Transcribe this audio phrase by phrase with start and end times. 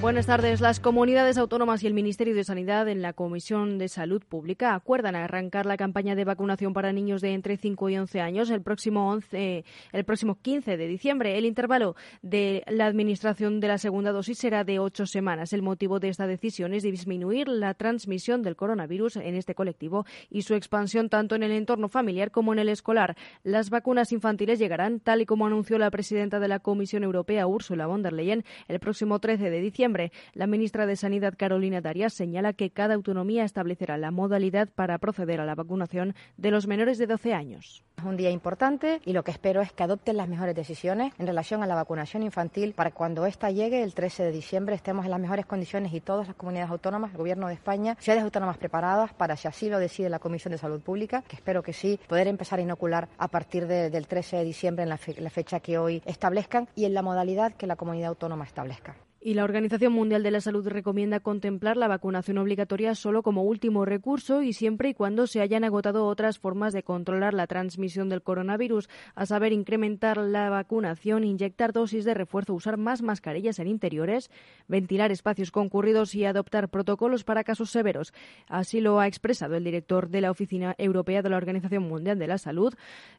[0.00, 0.60] Buenas tardes.
[0.60, 5.16] Las comunidades autónomas y el Ministerio de Sanidad en la Comisión de Salud Pública acuerdan
[5.16, 9.10] arrancar la campaña de vacunación para niños de entre 5 y 11 años el próximo
[9.10, 11.36] 11, el próximo 15 de diciembre.
[11.36, 15.52] El intervalo de la administración de la segunda dosis será de ocho semanas.
[15.52, 20.42] El motivo de esta decisión es disminuir la transmisión del coronavirus en este colectivo y
[20.42, 23.16] su expansión tanto en el entorno familiar como en el escolar.
[23.42, 27.88] Las vacunas infantiles llegarán, tal y como anunció la presidenta de la Comisión Europea, Ursula
[27.88, 29.87] von der Leyen, el próximo 13 de diciembre
[30.34, 35.40] la ministra de Sanidad, Carolina Darias, señala que cada autonomía establecerá la modalidad para proceder
[35.40, 37.84] a la vacunación de los menores de 12 años.
[37.98, 41.26] Es un día importante y lo que espero es que adopten las mejores decisiones en
[41.26, 45.10] relación a la vacunación infantil para cuando esta llegue el 13 de diciembre estemos en
[45.10, 49.12] las mejores condiciones y todas las comunidades autónomas, el Gobierno de España, ciudades autónomas preparadas
[49.14, 52.28] para, si así lo decide la Comisión de Salud Pública, que espero que sí, poder
[52.28, 56.68] empezar a inocular a partir del 13 de diciembre en la fecha que hoy establezcan
[56.76, 58.94] y en la modalidad que la comunidad autónoma establezca.
[59.20, 63.84] Y la Organización Mundial de la Salud recomienda contemplar la vacunación obligatoria solo como último
[63.84, 68.22] recurso y siempre y cuando se hayan agotado otras formas de controlar la transmisión del
[68.22, 74.30] coronavirus, a saber, incrementar la vacunación, inyectar dosis de refuerzo, usar más mascarillas en interiores,
[74.68, 78.14] ventilar espacios concurridos y adoptar protocolos para casos severos.
[78.46, 82.28] Así lo ha expresado el director de la Oficina Europea de la Organización Mundial de
[82.28, 82.72] la Salud,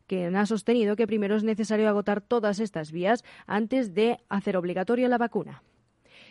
[0.07, 5.09] quien ha sostenido que primero es necesario agotar todas estas vías antes de hacer obligatoria
[5.09, 5.61] la vacuna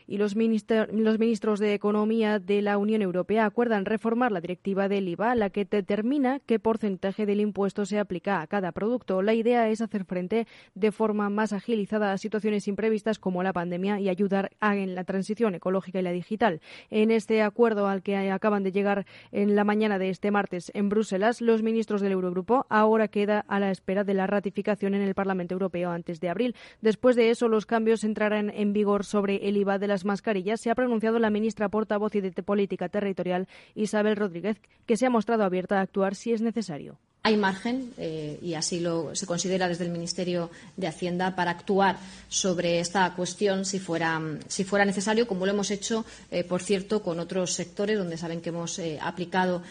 [0.08, 5.34] y los, ministros de Economía de la Unión Europea acuerdan reformar la directiva del IVA,
[5.34, 9.20] la que determina qué porcentaje del impuesto se aplica a cada producto.
[9.20, 14.00] La idea es hacer frente de forma más agilizada a situaciones imprevistas como la pandemia
[14.00, 16.62] y ayudar en la transición ecológica y la digital.
[16.88, 20.88] En este acuerdo al que acaban de llegar en la mañana de este martes en
[20.88, 25.14] Bruselas, los ministros del Eurogrupo ahora queda a la espera de la ratificación en el
[25.14, 26.54] Parlamento Europeo antes de abril.
[26.80, 30.70] Después de eso, los cambios entrarán en vigor sobre el IVA de las mascarillas, se
[30.70, 35.44] ha pronunciado la ministra portavoz y de Política Territorial, Isabel Rodríguez, que se ha mostrado
[35.44, 36.98] abierta a actuar si es necesario
[37.28, 41.98] hay margen, eh, y así lo se considera desde el Ministerio de Hacienda, para actuar
[42.28, 47.02] sobre esta cuestión si fuera, si fuera necesario, como lo hemos hecho, eh, por cierto,
[47.02, 49.62] con otros sectores donde saben que hemos eh, aplicado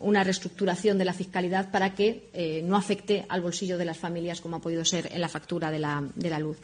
[0.00, 4.56] una reestructuración de la fiscalidad para que no afecte al bolsillo de las familias, como
[4.56, 6.58] ha podido ser en la factura de la, de la luz.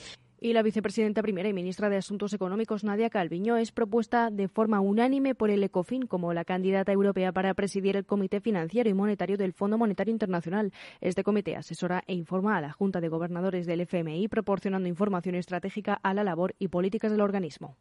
[0.45, 4.81] Y la vicepresidenta primera y ministra de Asuntos Económicos, Nadia Calviño, es propuesta de forma
[4.81, 9.37] unánime por el ECOFIN como la candidata europea para presidir el Comité Financiero y Monetario
[9.37, 10.73] del Fondo Monetario Internacional.
[11.01, 15.95] Este comité asesora e informa a la Junta de Gobernadores del FMI, proporcionando información estratégica
[16.03, 17.77] a la labor y políticas del organismo.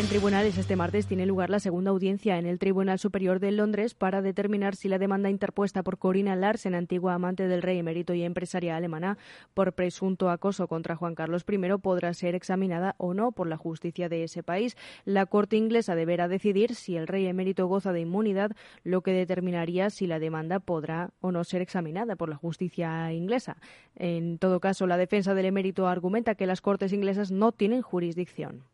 [0.00, 3.92] En tribunales este martes tiene lugar la segunda audiencia en el Tribunal Superior de Londres
[3.92, 8.22] para determinar si la demanda interpuesta por Corina Larsen, antigua amante del rey emérito y
[8.22, 9.18] empresaria alemana,
[9.52, 14.08] por presunto acoso contra Juan Carlos I, podrá ser examinada o no por la justicia
[14.08, 14.74] de ese país.
[15.04, 18.52] La Corte inglesa deberá decidir si el rey emérito goza de inmunidad,
[18.84, 23.58] lo que determinaría si la demanda podrá o no ser examinada por la justicia inglesa.
[23.96, 28.64] En todo caso, la defensa del emérito argumenta que las Cortes inglesas no tienen jurisdicción.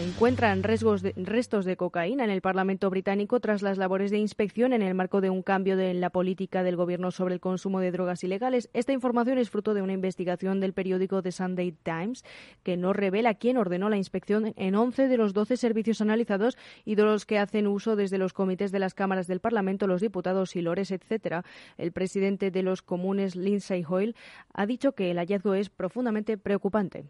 [0.00, 4.94] Encuentran restos de cocaína en el Parlamento británico tras las labores de inspección en el
[4.94, 8.70] marco de un cambio en la política del Gobierno sobre el consumo de drogas ilegales.
[8.72, 12.24] Esta información es fruto de una investigación del periódico The Sunday Times
[12.62, 16.94] que no revela quién ordenó la inspección en 11 de los 12 servicios analizados y
[16.94, 20.56] de los que hacen uso desde los comités de las cámaras del Parlamento, los diputados
[20.56, 21.44] y lores, etcétera.
[21.76, 24.16] El presidente de los comunes, Lindsay Hoyle,
[24.54, 27.04] ha dicho que el hallazgo es profundamente preocupante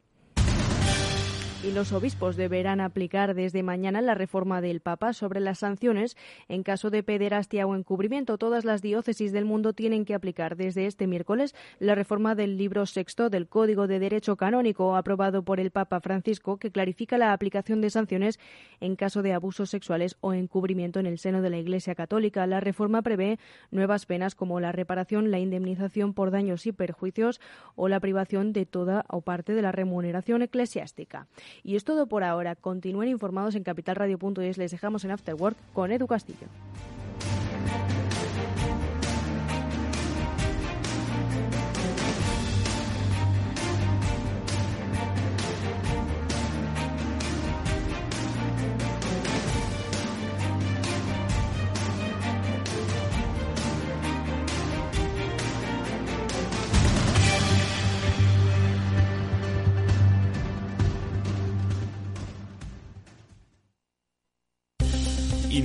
[1.65, 6.17] y los obispos deberán aplicar desde mañana la reforma del Papa sobre las sanciones
[6.49, 8.37] en caso de pederastia o encubrimiento.
[8.37, 12.85] Todas las diócesis del mundo tienen que aplicar desde este miércoles la reforma del libro
[12.87, 17.81] sexto del Código de Derecho Canónico aprobado por el Papa Francisco que clarifica la aplicación
[17.81, 18.41] de sanciones
[18.81, 22.47] en caso de abusos sexuales o encubrimiento en el seno de la Iglesia Católica.
[22.49, 23.39] La reforma prevé
[23.71, 27.41] nuevas penas como la reparación, la indemnización por daños y perjuicios
[27.77, 31.29] o la privación de toda o parte de la remuneración eclesiástica.
[31.63, 32.57] Y es todo por ahora.
[32.57, 34.59] Continúen informados en capitalradio.es.
[34.59, 36.49] Les dejamos en Afterwork con Edu Castillo.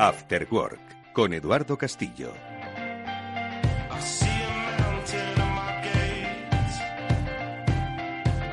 [0.00, 2.32] After Work con Eduardo Castillo.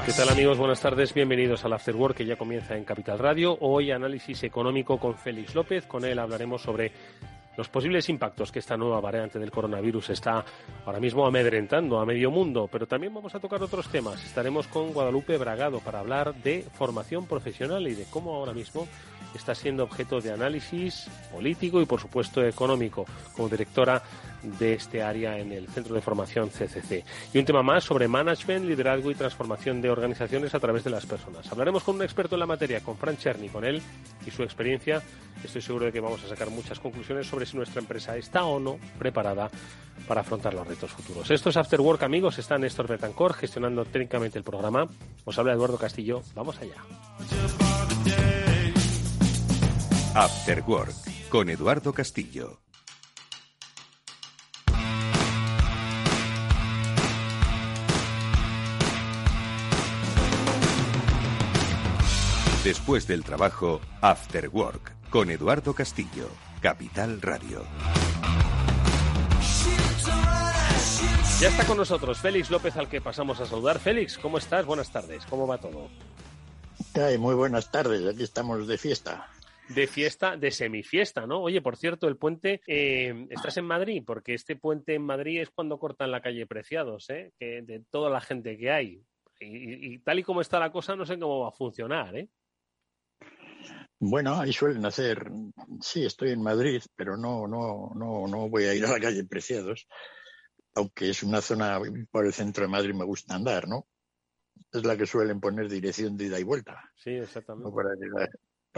[0.07, 0.57] ¿Qué tal amigos?
[0.57, 3.55] Buenas tardes, bienvenidos al After Work que ya comienza en Capital Radio.
[3.61, 5.85] Hoy análisis económico con Félix López.
[5.85, 6.91] Con él hablaremos sobre
[7.57, 10.43] los posibles impactos que esta nueva variante del coronavirus está
[10.85, 14.23] ahora mismo amedrentando a medio mundo, pero también vamos a tocar otros temas.
[14.25, 18.87] Estaremos con Guadalupe Bragado para hablar de formación profesional y de cómo ahora mismo
[19.37, 23.05] está siendo objeto de análisis político y, por supuesto, económico,
[23.35, 24.01] como directora
[24.59, 27.03] de este área en el Centro de Formación CCC.
[27.33, 31.05] Y un tema más sobre management, liderazgo y transformación de organizaciones a través de las
[31.05, 31.51] personas.
[31.51, 33.81] Hablaremos con un experto en la materia, con Fran Cherny, con él
[34.25, 35.01] y su experiencia.
[35.43, 38.59] Estoy seguro de que vamos a sacar muchas conclusiones sobre si nuestra empresa está o
[38.59, 39.49] no preparada
[40.07, 41.29] para afrontar los retos futuros.
[41.31, 42.37] Esto es After Work, amigos.
[42.37, 44.87] Está Néstor Betancourt gestionando técnicamente el programa.
[45.23, 46.21] Os habla Eduardo Castillo.
[46.35, 47.64] Vamos allá.
[50.17, 50.95] After Work
[51.27, 52.61] con Eduardo Castillo.
[62.63, 66.29] Después del trabajo, After Work con Eduardo Castillo,
[66.61, 67.65] Capital Radio.
[71.41, 73.79] Ya está con nosotros Félix López al que pasamos a saludar.
[73.79, 74.65] Félix, ¿cómo estás?
[74.65, 75.25] Buenas tardes.
[75.25, 75.89] ¿Cómo va todo?
[77.19, 78.07] muy buenas tardes.
[78.07, 79.34] Aquí estamos de fiesta
[79.69, 81.41] de fiesta, de semifiesta, ¿no?
[81.41, 84.03] Oye, por cierto, el puente, eh, ¿estás en Madrid?
[84.05, 87.33] Porque este puente en Madrid es cuando cortan la calle Preciados, ¿eh?
[87.39, 89.03] Que de toda la gente que hay.
[89.39, 92.29] Y, tal y como está la cosa, no sé cómo va a funcionar, ¿eh?
[93.99, 95.29] Bueno, ahí suelen hacer,
[95.81, 99.23] sí, estoy en Madrid, pero no, no, no, no voy a ir a la calle
[99.23, 99.87] Preciados,
[100.75, 101.79] aunque es una zona
[102.11, 103.87] por el centro de Madrid me gusta andar, ¿no?
[104.71, 106.91] Es la que suelen poner dirección de ida y vuelta.
[106.95, 107.89] Sí, exactamente para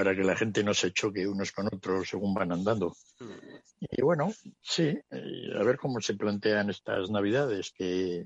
[0.04, 2.96] que la gente no se choque unos con otros según van andando.
[3.20, 3.56] Mm.
[3.82, 8.26] Y bueno, sí, a ver cómo se plantean estas navidades, que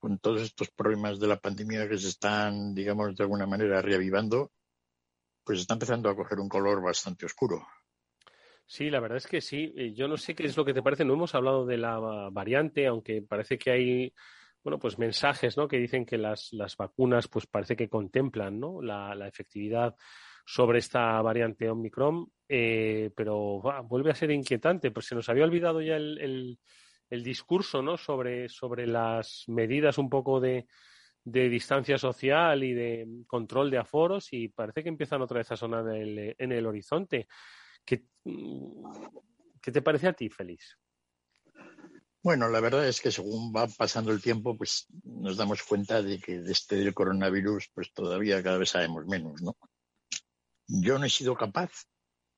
[0.00, 4.50] con todos estos problemas de la pandemia que se están, digamos, de alguna manera reavivando,
[5.44, 7.66] pues está empezando a coger un color bastante oscuro.
[8.66, 9.72] Sí, la verdad es que sí.
[9.76, 11.04] Eh, yo no sé qué es lo que te parece.
[11.04, 11.98] No hemos hablado de la
[12.30, 14.14] variante, aunque parece que hay
[14.62, 15.66] bueno, pues mensajes, ¿no?
[15.66, 18.82] Que dicen que las, las vacunas, pues parece que contemplan, ¿no?
[18.82, 19.96] La, la efectividad
[20.52, 25.80] sobre esta variante Omicron, eh, pero vuelve a ser inquietante, pues se nos había olvidado
[25.80, 26.58] ya el,
[27.08, 27.96] el, discurso ¿no?
[27.96, 30.66] sobre, sobre las medidas un poco de,
[31.22, 35.56] de, distancia social y de control de aforos y parece que empiezan otra vez a
[35.56, 37.28] sonar en el, en el horizonte.
[37.84, 38.06] ¿Qué,
[39.62, 40.76] ¿Qué te parece a ti, Félix?
[42.24, 46.18] Bueno, la verdad es que según va pasando el tiempo, pues nos damos cuenta de
[46.18, 49.56] que de este coronavirus, pues todavía cada vez sabemos menos, ¿no?
[50.70, 51.70] Yo no he sido capaz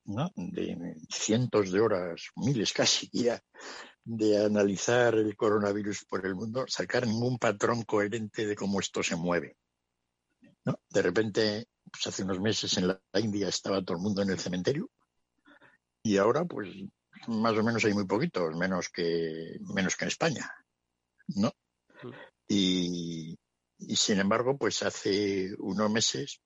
[0.05, 3.41] de cientos de horas, miles casi ya,
[4.03, 9.15] de analizar el coronavirus por el mundo, sacar ningún patrón coherente de cómo esto se
[9.15, 9.57] mueve.
[10.89, 14.39] De repente, pues hace unos meses en la India estaba todo el mundo en el
[14.39, 14.89] cementerio
[16.01, 16.69] y ahora, pues
[17.27, 20.51] más o menos hay muy poquitos, menos que, menos que en España.
[21.27, 21.53] ¿no?
[22.01, 22.11] Mm.
[22.47, 23.39] Y,
[23.77, 26.41] y sin embargo, pues hace unos meses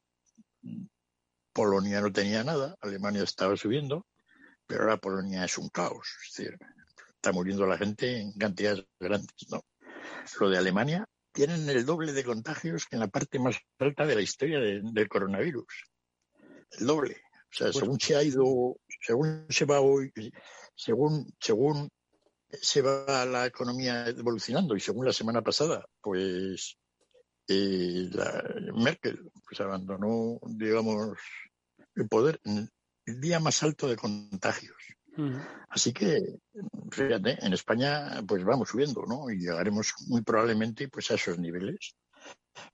[1.57, 4.05] Polonia no tenía nada, Alemania estaba subiendo,
[4.67, 6.07] pero ahora Polonia es un caos.
[6.23, 6.55] Es decir,
[7.15, 9.33] está muriendo la gente en cantidades grandes.
[9.49, 9.65] ¿no?
[10.39, 14.13] Lo de Alemania tienen el doble de contagios que en la parte más alta de
[14.13, 15.65] la historia del coronavirus.
[16.77, 17.23] El doble.
[17.33, 20.11] O sea, según se ha ido, según se va hoy,
[20.75, 21.89] según, según
[22.51, 26.77] se va la economía evolucionando y según la semana pasada, pues
[27.47, 31.17] eh, la Merkel pues abandonó, digamos,
[31.95, 34.75] el poder el día más alto de contagios.
[35.69, 36.21] Así que,
[36.91, 39.31] fíjate, en España pues vamos subiendo, ¿no?
[39.31, 41.95] Y llegaremos muy probablemente pues a esos niveles,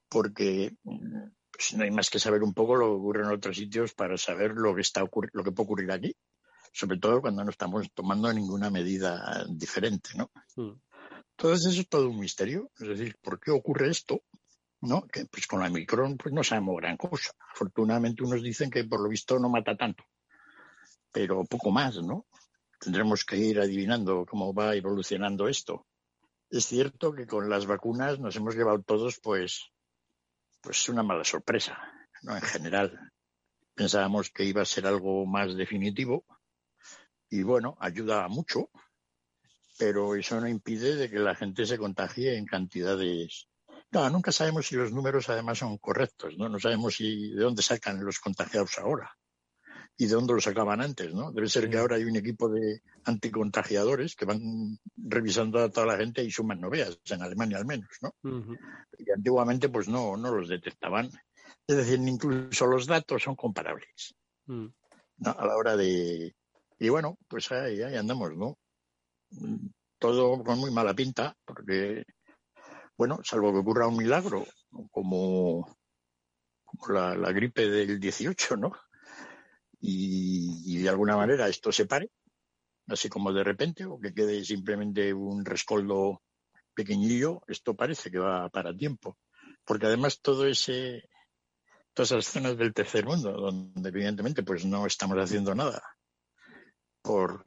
[0.09, 3.93] porque pues no hay más que saber un poco lo que ocurre en otros sitios
[3.93, 6.15] para saber lo que está lo que puede ocurrir aquí,
[6.73, 10.29] sobre todo cuando no estamos tomando ninguna medida diferente, ¿no?
[10.57, 10.77] Mm.
[11.37, 14.21] Entonces eso es todo un misterio, es decir, ¿por qué ocurre esto?
[14.83, 15.07] ¿No?
[15.07, 17.31] Que pues con la micron pues no sabemos gran cosa.
[17.53, 20.03] Afortunadamente unos dicen que por lo visto no mata tanto,
[21.11, 22.25] pero poco más, ¿no?
[22.79, 25.87] Tendremos que ir adivinando cómo va evolucionando esto.
[26.49, 29.71] Es cierto que con las vacunas nos hemos llevado todos, pues,
[30.61, 31.81] pues una mala sorpresa,
[32.21, 32.35] ¿no?
[32.35, 32.99] En general.
[33.73, 36.25] Pensábamos que iba a ser algo más definitivo
[37.29, 38.69] y bueno, ayuda mucho,
[39.79, 43.47] pero eso no impide de que la gente se contagie en cantidades.
[43.93, 46.50] No, nunca sabemos si los números además son correctos, ¿no?
[46.50, 49.15] No sabemos si de dónde sacan los contagiados ahora
[49.95, 51.31] y de dónde los sacaban antes, ¿no?
[51.31, 55.97] Debe ser que ahora hay un equipo de anticontagiadores que van revisando a toda la
[55.97, 58.15] gente y suman novedades, en Alemania al menos, ¿no?
[58.97, 61.12] Y antiguamente pues no, no los detectaban.
[61.67, 64.15] Es decir, incluso los datos son comparables
[64.47, 64.67] mm.
[65.25, 66.35] a la hora de...
[66.79, 68.57] Y bueno, pues ahí, ahí andamos, ¿no?
[70.00, 72.03] Todo con muy mala pinta, porque,
[72.97, 74.45] bueno, salvo que ocurra un milagro,
[74.91, 75.77] como,
[76.65, 78.73] como la, gripe del 18, ¿no?
[79.85, 82.09] y, de alguna manera esto se pare,
[82.88, 86.21] así como de repente, o que quede simplemente un rescoldo
[86.73, 89.17] pequeñillo, esto parece que va para tiempo.
[89.65, 91.09] Porque además todo ese,
[91.93, 95.81] todas esas zonas del tercer mundo, donde evidentemente pues no estamos haciendo nada
[97.01, 97.45] por,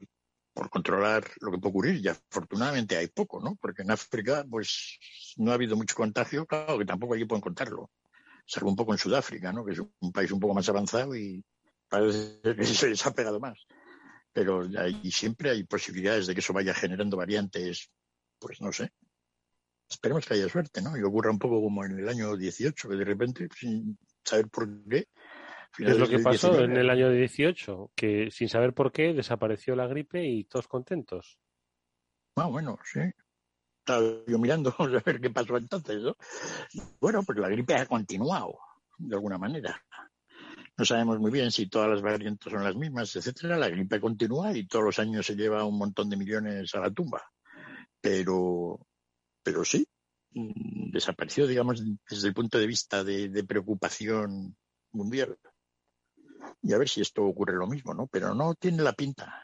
[0.57, 3.55] por controlar lo que puede ocurrir, y afortunadamente hay poco, ¿no?
[3.61, 4.97] Porque en África pues
[5.35, 7.91] no ha habido mucho contagio, claro que tampoco allí pueden contarlo,
[8.43, 9.63] salvo un poco en Sudáfrica, ¿no?
[9.63, 11.45] Que es un país un poco más avanzado y,
[11.87, 13.67] parece que se les ha pegado más.
[14.33, 17.91] Pero ahí siempre hay posibilidades de que eso vaya generando variantes,
[18.39, 18.91] pues no sé.
[19.87, 20.97] Esperemos que haya suerte, ¿no?
[20.97, 24.67] Y ocurra un poco como en el año 18, que de repente, sin saber por
[24.89, 25.07] qué.
[25.77, 27.91] ¿Qué es lo que pasó en el año 18?
[27.95, 31.37] Que sin saber por qué desapareció la gripe y todos contentos.
[32.35, 33.01] Ah, bueno, sí.
[33.79, 36.15] Estaba yo mirando a ver qué pasó entonces, ¿no?
[36.99, 38.57] Bueno, pues la gripe ha continuado,
[38.97, 39.79] de alguna manera.
[40.77, 43.57] No sabemos muy bien si todas las variantes son las mismas, etcétera.
[43.57, 46.91] La gripe continúa y todos los años se lleva un montón de millones a la
[46.91, 47.23] tumba.
[47.99, 48.79] Pero,
[49.41, 49.87] pero sí,
[50.31, 54.55] mm, desapareció, digamos, desde el punto de vista de, preocupación
[54.91, 55.37] mundial.
[56.61, 58.07] Y a ver si esto ocurre lo mismo, ¿no?
[58.07, 59.43] Pero no tiene la pinta.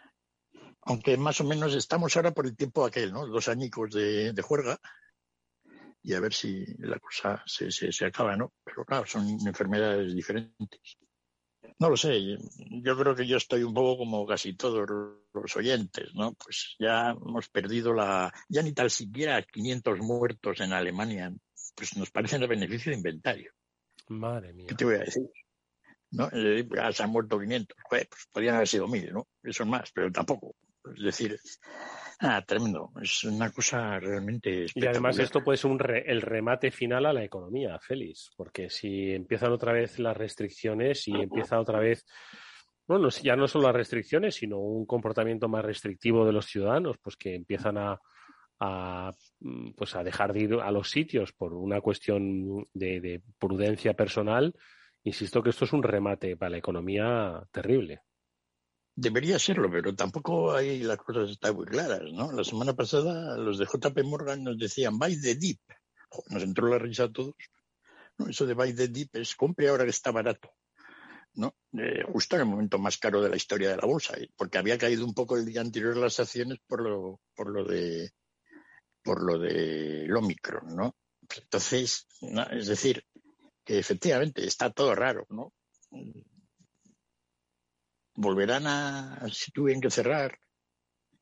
[0.82, 3.26] Aunque más o menos estamos ahora por el tiempo aquel, ¿no?
[3.28, 4.78] Dos añicos de, de juerga.
[6.02, 8.54] Y a ver si la cosa se, se, se acaba, ¿no?
[8.64, 10.98] Pero claro, son enfermedades diferentes.
[11.80, 12.38] No lo sé,
[12.82, 14.88] yo creo que yo estoy un poco como casi todos
[15.34, 16.34] los oyentes, ¿no?
[16.34, 21.34] Pues ya hemos perdido la, ya ni tal siquiera 500 muertos en Alemania,
[21.76, 23.54] pues nos parecen el beneficio de inventario.
[24.10, 24.68] Madre mía.
[24.68, 25.24] ¿Qué te voy a decir?
[26.14, 26.30] ¿No?
[26.32, 29.28] Eh, ya se han muerto 500, pues podrían haber sido mil, ¿no?
[29.44, 30.56] Eso es más, pero tampoco.
[30.96, 31.40] Es decir,
[32.26, 32.92] Ah, tremendo.
[33.02, 34.66] Es una cosa realmente.
[34.74, 39.12] Y además esto puede ser un el remate final a la economía, Félix, porque si
[39.12, 42.06] empiezan otra vez las restricciones y empieza otra vez,
[42.88, 47.18] bueno, ya no solo las restricciones, sino un comportamiento más restrictivo de los ciudadanos, pues
[47.18, 52.66] que empiezan a, mm, pues a dejar de ir a los sitios por una cuestión
[52.74, 54.54] de, de prudencia personal,
[55.04, 58.02] insisto que esto es un remate para la economía terrible.
[58.96, 62.32] Debería serlo, pero tampoco ahí las cosas están muy claras, ¿no?
[62.32, 65.60] La semana pasada los de JP Morgan nos decían buy the dip.
[66.30, 67.36] Nos entró la risa a todos.
[68.28, 70.52] Eso de buy the dip es compre ahora que está barato.
[71.36, 71.56] ¿no?
[71.74, 74.78] Eh, justo en el momento más caro de la historia de la bolsa, porque había
[74.78, 78.12] caído un poco el día anterior las acciones por lo, por lo de
[79.04, 80.96] por lo de Omicron, ¿no?
[81.36, 82.08] Entonces,
[82.52, 83.04] es decir,
[83.64, 85.54] que efectivamente está todo raro, ¿no?
[88.16, 90.40] volverán a, si tuvieran que cerrar.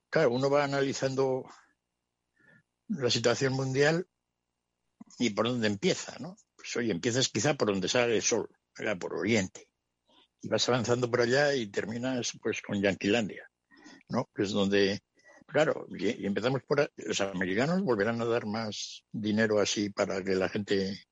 [0.09, 1.45] Claro, uno va analizando
[2.87, 4.07] la situación mundial
[5.17, 6.35] y por dónde empieza, ¿no?
[6.55, 8.49] Pues oye, empiezas quizá por donde sale el sol,
[8.99, 9.67] por Oriente.
[10.41, 13.47] Y vas avanzando por allá y terminas pues con Yanquilandia,
[14.09, 14.29] ¿no?
[14.35, 15.01] Que es donde,
[15.45, 20.49] claro, y, empezamos por los americanos volverán a dar más dinero así para que la
[20.49, 21.05] gente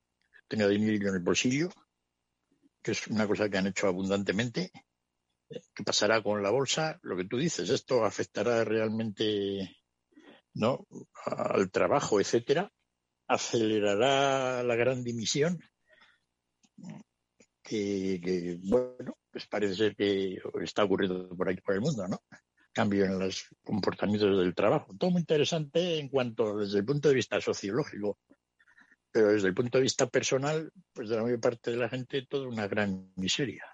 [0.50, 1.70] tenga dinero en el bolsillo,
[2.82, 4.72] que es una cosa que han hecho abundantemente
[5.48, 9.76] qué pasará con la bolsa, lo que tú dices, esto afectará realmente
[10.54, 10.86] ¿no?
[11.24, 12.70] al trabajo, etcétera,
[13.28, 15.58] acelerará la gran dimisión,
[17.62, 22.20] que, bueno, pues parece ser que está ocurriendo por aquí por el mundo, ¿no?
[22.72, 24.94] Cambio en los comportamientos del trabajo.
[24.98, 28.18] Todo muy interesante en cuanto desde el punto de vista sociológico.
[29.12, 32.26] Pero desde el punto de vista personal, pues de la mayor parte de la gente,
[32.26, 33.64] toda una gran miseria.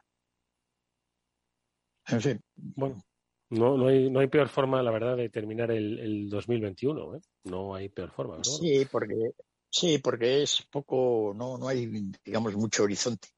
[2.09, 2.40] En fin.
[2.55, 3.02] Bueno,
[3.50, 7.16] no, no, hay, no hay peor forma, la verdad, de terminar el, el 2021.
[7.16, 7.21] ¿eh?
[7.45, 8.37] No hay peor forma.
[8.38, 8.45] ¿no?
[8.45, 9.33] Sí, porque,
[9.69, 11.87] sí, porque es poco, no, no hay,
[12.25, 13.28] digamos, mucho horizonte.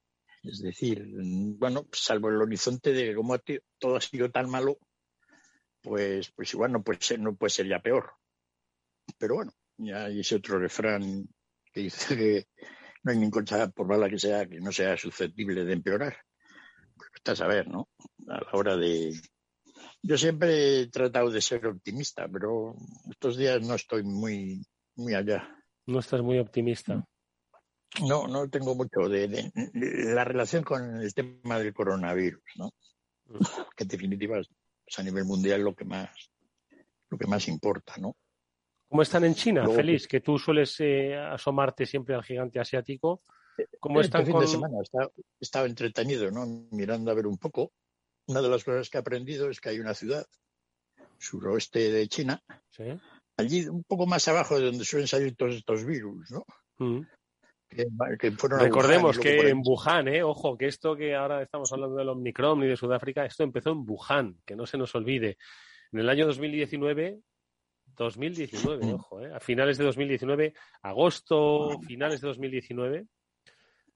[0.42, 1.04] Es decir,
[1.58, 3.36] bueno, salvo el horizonte de cómo
[3.78, 4.78] todo ha sido tan malo,
[5.82, 8.12] pues, pues igual no puede ser, no puede ser ya peor.
[9.18, 11.28] Pero bueno, ya hay ese otro refrán
[11.72, 12.46] que dice que
[13.02, 16.16] no hay ninguna cosa, por mala que sea, que no sea susceptible de empeorar.
[16.96, 17.88] Pues está a saber, ¿no?
[18.28, 19.12] A la hora de...
[20.02, 22.74] Yo siempre he tratado de ser optimista, pero
[23.10, 24.64] estos días no estoy muy,
[24.96, 25.48] muy allá.
[25.86, 27.04] No estás muy optimista.
[28.06, 32.70] No, no tengo mucho de, de, de la relación con el tema del coronavirus, ¿no?
[33.26, 33.38] Mm.
[33.76, 36.10] Que en definitiva es a nivel mundial lo que más
[37.10, 38.16] lo que más importa, ¿no?
[38.88, 40.08] ¿Cómo están en China, Luego, Félix?
[40.08, 43.22] Que tú sueles eh, asomarte siempre al gigante asiático.
[43.80, 44.40] ¿Cómo este están fin con...?
[44.40, 46.46] de semana estaba, estaba entretenido, ¿no?
[46.70, 47.72] Mirando a ver un poco.
[48.26, 50.24] Una de las cosas que he aprendido es que hay una ciudad
[51.18, 52.84] suroeste de China, ¿Sí?
[53.36, 56.44] allí un poco más abajo de donde suelen salir todos estos virus, ¿no?
[56.78, 57.02] Mm.
[57.68, 57.86] Que,
[58.18, 62.08] que Recordemos Wuhan que en Wuhan, eh, ojo, que esto que ahora estamos hablando del
[62.08, 65.36] Omicron y de Sudáfrica, esto empezó en Wuhan, que no se nos olvide.
[65.92, 67.20] En el año 2019,
[68.04, 68.94] 2019, Mm.
[68.94, 73.06] ojo, eh, a finales de 2019, agosto, finales de 2019,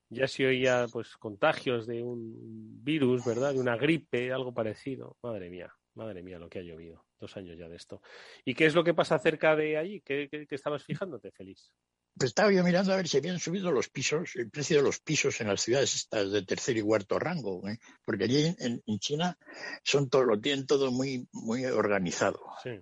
[0.09, 3.55] ya se oía pues contagios de un virus, ¿verdad?
[3.55, 5.17] De una gripe, algo parecido.
[5.23, 7.07] Madre mía, madre mía, lo que ha llovido.
[7.19, 8.03] Dos años ya de esto.
[8.45, 10.01] ¿Y qué es lo que pasa cerca de allí?
[10.03, 11.73] ¿Qué, qué- qué estabas fijándote, Félix?
[12.15, 15.01] Pues estaba yo mirando a ver si habían subido los pisos, el precio de los
[15.01, 17.79] pisos en las ciudades estas de tercer y cuarto rango, ¿eh?
[18.05, 19.39] porque allí en, en China
[19.83, 22.79] son todo, lo tienen todo muy, muy organizado, Sí.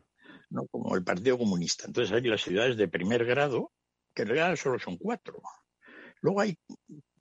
[0.51, 0.67] ¿No?
[0.67, 1.85] como el Partido Comunista.
[1.87, 3.73] Entonces hay las ciudades de primer grado,
[4.15, 5.41] que en realidad solo son cuatro.
[6.21, 6.57] Luego hay,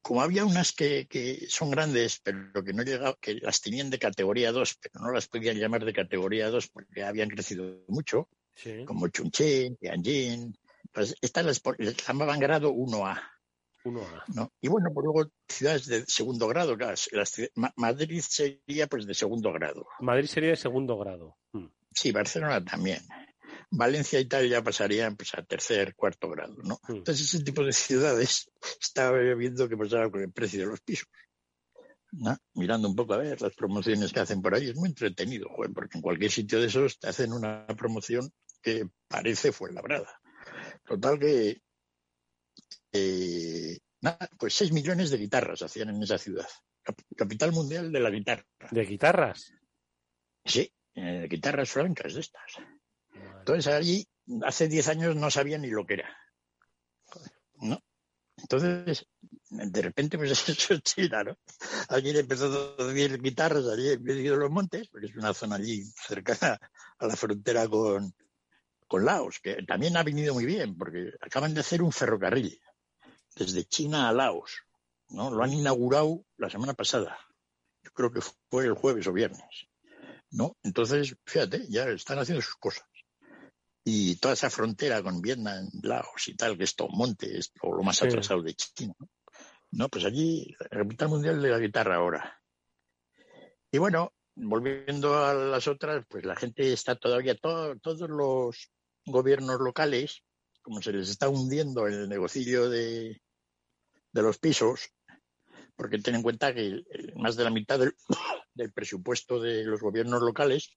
[0.01, 3.99] como había unas que, que son grandes, pero que no llegaba, que las tenían de
[3.99, 8.83] categoría 2, pero no las podían llamar de categoría 2 porque habían crecido mucho, Sí.
[8.85, 10.53] como Chunchen, Tianjin.
[10.91, 13.21] Pues estas las, les llamaban grado 1A.
[13.85, 14.25] Uno a.
[14.35, 14.51] ¿no?
[14.59, 17.09] Y bueno, pues luego ciudades de segundo grado, las
[17.55, 19.87] Ma- Madrid sería pues de segundo grado.
[20.01, 21.37] Madrid sería de segundo grado.
[21.53, 21.67] Mm.
[21.99, 23.01] Sí, Barcelona también.
[23.71, 26.79] Valencia y tal ya pasarían pues a tercer, cuarto grado, ¿no?
[26.87, 26.95] Mm.
[26.95, 28.49] Entonces ese tipo de ciudades
[28.81, 31.09] estaba viendo que pasaba con el precio de los pisos.
[32.13, 32.37] ¿no?
[32.53, 35.73] Mirando un poco a ver las promociones que hacen por ahí, es muy entretenido, joder,
[35.73, 38.31] porque en cualquier sitio de esos te hacen una promoción
[38.61, 40.21] que parece fue labrada.
[40.85, 41.61] Total que
[42.93, 46.47] eh, nada, pues 6 millones de guitarras hacían en esa ciudad.
[46.81, 48.45] Cap- Capital mundial de la guitarra.
[48.71, 49.53] ¿De guitarras?
[50.45, 52.57] Sí, eh, guitarras flamencas de estas.
[53.39, 54.07] Entonces allí,
[54.43, 56.17] hace 10 años no sabía ni lo que era.
[57.55, 57.81] ¿No?
[58.37, 59.05] Entonces,
[59.49, 61.37] de repente, pues eso es China, ¿no?
[61.89, 65.55] Allí empezó a producir guitarras allí en medio de los montes, porque es una zona
[65.55, 66.59] allí cercana
[66.97, 68.13] a la frontera con,
[68.87, 72.59] con Laos, que también ha venido muy bien, porque acaban de hacer un ferrocarril
[73.35, 74.63] desde China a Laos,
[75.09, 75.31] ¿no?
[75.31, 77.17] Lo han inaugurado la semana pasada.
[77.83, 79.67] Yo creo que fue el jueves o viernes,
[80.31, 80.57] ¿no?
[80.63, 82.85] Entonces, fíjate, ya están haciendo sus cosas.
[83.83, 87.75] Y toda esa frontera con Vietnam, Laos y tal, que es todo monte, es lo
[87.77, 88.05] lo más Sí.
[88.05, 89.09] atrasado de China, ¿no?
[89.71, 92.41] No, pues allí, capital mundial de la guitarra ahora.
[93.71, 98.71] Y bueno, volviendo a las otras, pues la gente está todavía, to- todos los
[99.05, 100.23] gobiernos locales,
[100.61, 103.21] como se les está hundiendo el negocio de,
[104.11, 104.89] de los pisos,
[105.75, 106.83] porque ten en cuenta que
[107.15, 107.95] más de la mitad del,
[108.59, 110.69] del presupuesto de los gobiernos locales,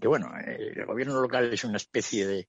[0.00, 2.48] que bueno, eh, el gobierno local es una especie de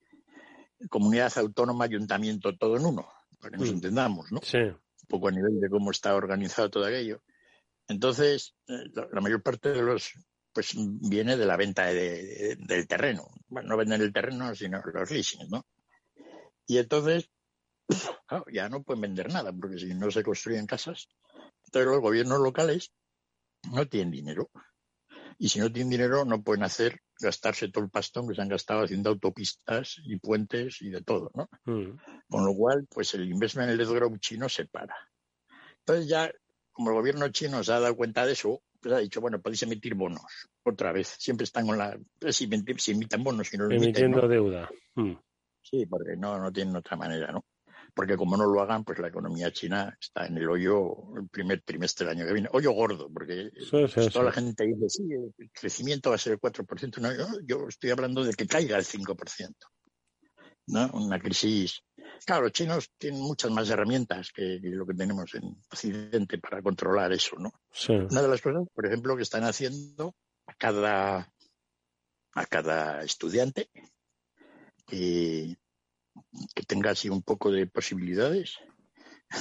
[0.89, 3.07] comunidad autónoma, ayuntamiento, todo en uno,
[3.39, 3.75] para que nos Mm.
[3.75, 4.39] entendamos, ¿no?
[4.41, 4.57] Sí.
[4.57, 7.21] un poco a nivel de cómo está organizado todo aquello.
[7.89, 10.13] Entonces, eh, la, mayor parte de los,
[10.53, 13.27] pues viene de la venta de- de- del terreno.
[13.49, 15.65] Bueno, no venden el terreno, sino los leasings, ¿no?
[16.65, 17.29] Y entonces,
[18.27, 21.09] claro, ya no pueden vender nada, porque si no se construyen casas,
[21.65, 22.93] entonces los gobiernos locales
[23.71, 24.49] no tienen dinero.
[25.37, 28.47] Y si no tienen dinero, no pueden hacer, gastarse todo el pastón que se han
[28.49, 31.49] gastado haciendo autopistas y puentes y de todo, ¿no?
[31.65, 31.97] Mm.
[32.29, 34.95] Con lo cual, pues el investment led growth chino se para.
[35.79, 36.31] Entonces ya,
[36.71, 39.63] como el gobierno chino se ha dado cuenta de eso, pues ha dicho, bueno, podéis
[39.63, 40.49] emitir bonos.
[40.63, 41.97] Otra vez, siempre están con la...
[42.29, 44.27] Si, emiten- si emiten bonos, si no lo emiten, Emitiendo ¿no?
[44.27, 44.69] deuda.
[44.95, 45.13] Mm.
[45.61, 47.45] Sí, porque no, no tienen otra manera, ¿no?
[47.93, 51.61] Porque como no lo hagan, pues la economía china está en el hoyo el primer
[51.61, 52.49] trimestre del año que viene.
[52.51, 56.19] Hoyo gordo, porque Sí, sí, pues, toda la gente dice, sí, el crecimiento va a
[56.19, 56.97] ser el 4%.
[56.99, 59.53] No, yo, yo estoy hablando de que caiga el 5%.
[60.67, 60.89] ¿no?
[60.93, 61.83] Una crisis.
[62.25, 67.11] Claro, los chinos tienen muchas más herramientas que, lo que tenemos en Occidente para controlar
[67.11, 67.51] eso, ¿no?
[67.89, 70.15] Una de las cosas, por ejemplo, que están haciendo
[70.47, 71.29] a cada
[72.35, 73.69] a cada estudiante
[74.87, 75.55] que,
[76.55, 78.57] que tenga así un poco de posibilidades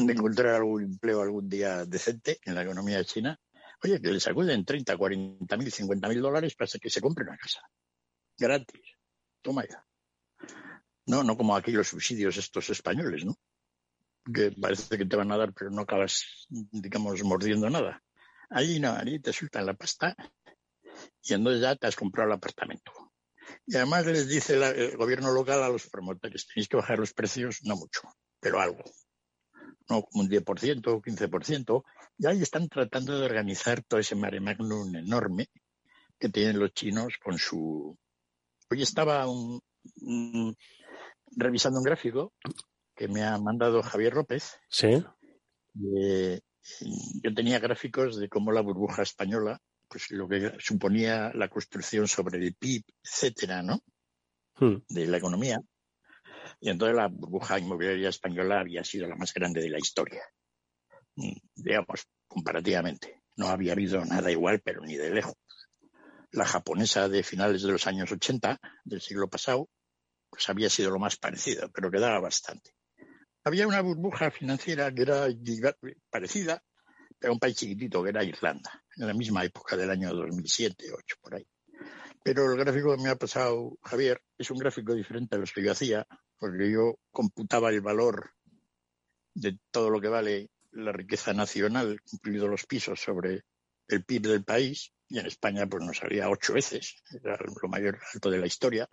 [0.01, 3.39] de encontrar algún empleo algún día decente en la economía china,
[3.83, 7.37] oye, que les acuden 30, 40 mil, 50 mil dólares para que se compre una
[7.37, 7.61] casa.
[8.39, 8.97] Gratis.
[9.43, 9.85] Toma ya.
[11.07, 13.37] No, no como aquí los subsidios estos españoles, ¿no?
[14.33, 18.03] Que parece que te van a dar, pero no acabas, digamos, mordiendo nada.
[18.51, 20.15] Ahí no, ahí te sueltan la pasta
[21.23, 23.12] y entonces ya te has comprado el apartamento.
[23.67, 27.61] Y además les dice el gobierno local a los promotores, tenéis que bajar los precios,
[27.65, 28.03] no mucho,
[28.41, 28.83] pero algo.
[29.89, 31.85] No como un 10% o 15%.
[32.19, 35.49] Y ahí están tratando de organizar todo ese mare magnum enorme
[36.19, 37.97] que tienen los chinos con su...
[38.71, 39.27] Hoy estaba
[41.37, 42.33] revisando un gráfico
[42.95, 44.57] que me ha mandado Javier López.
[44.69, 45.05] Sí.
[45.75, 49.61] yo tenía gráficos de cómo la burbuja española
[49.93, 53.83] pues lo que suponía la construcción sobre el PIB, etcétera, ¿no?
[54.59, 54.77] Hmm.
[54.89, 55.61] De la economía.
[56.61, 60.23] Y entonces la burbuja inmobiliaria española había sido la más grande de la historia.
[61.17, 63.21] Mm, digamos, comparativamente.
[63.37, 65.35] No había habido nada igual, pero ni de lejos.
[66.31, 69.69] La japonesa de finales de los años 80 del siglo pasado,
[70.31, 72.75] pues había sido lo más parecido, pero quedaba bastante.
[73.45, 75.27] Había una burbuja financiera que era
[76.09, 76.63] parecida,
[77.21, 81.17] era un país chiquitito que era Irlanda, en la misma época del año 2007, 2008,
[81.21, 81.47] por ahí.
[82.25, 85.63] Pero el gráfico que me ha pasado Javier es un gráfico diferente a los que
[85.63, 86.07] yo hacía,
[86.39, 88.33] porque yo computaba el valor
[89.35, 93.45] de todo lo que vale la riqueza nacional, incluidos los pisos, sobre
[93.89, 97.99] el PIB del país, y en España pues nos salía ocho veces, era lo mayor
[98.15, 98.89] alto de la historia.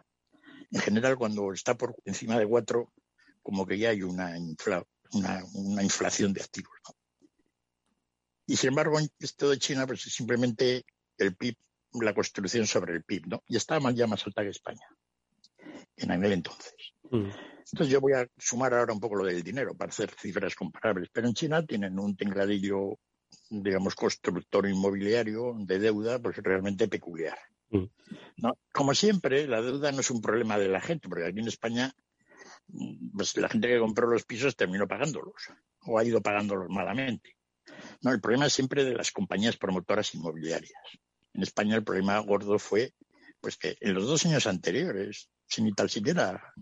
[0.71, 2.91] En general, cuando está por encima de cuatro,
[3.41, 4.35] como que ya hay una,
[5.13, 6.73] una, inflación de activos.
[8.49, 10.83] Y sin embargo, esto de China, pues es simplemente
[11.19, 11.55] el PIB,
[12.01, 13.43] la construcción sobre el PIB, ¿no?
[13.45, 14.87] Y más, ya más alta que España
[15.97, 16.73] en aquel entonces.
[17.11, 17.29] Mm.
[17.71, 21.09] Entonces yo voy a sumar ahora un poco lo del dinero para hacer cifras comparables.
[21.13, 22.97] Pero en China tienen un tengladillo,
[23.51, 27.37] digamos, constructor inmobiliario de deuda, pues realmente peculiar.
[27.69, 27.85] Mm.
[28.37, 28.57] ¿No?
[28.73, 31.93] Como siempre, la deuda no es un problema de la gente, porque aquí en España,
[33.13, 35.49] pues la gente que compró los pisos terminó pagándolos,
[35.85, 37.35] o ha ido pagándolos malamente.
[38.01, 40.81] No, el problema es siempre de las compañías promotoras inmobiliarias.
[41.33, 42.93] En España el problema gordo fue
[43.41, 46.53] pues que en los dos años anteriores, sin ni tal siquiera,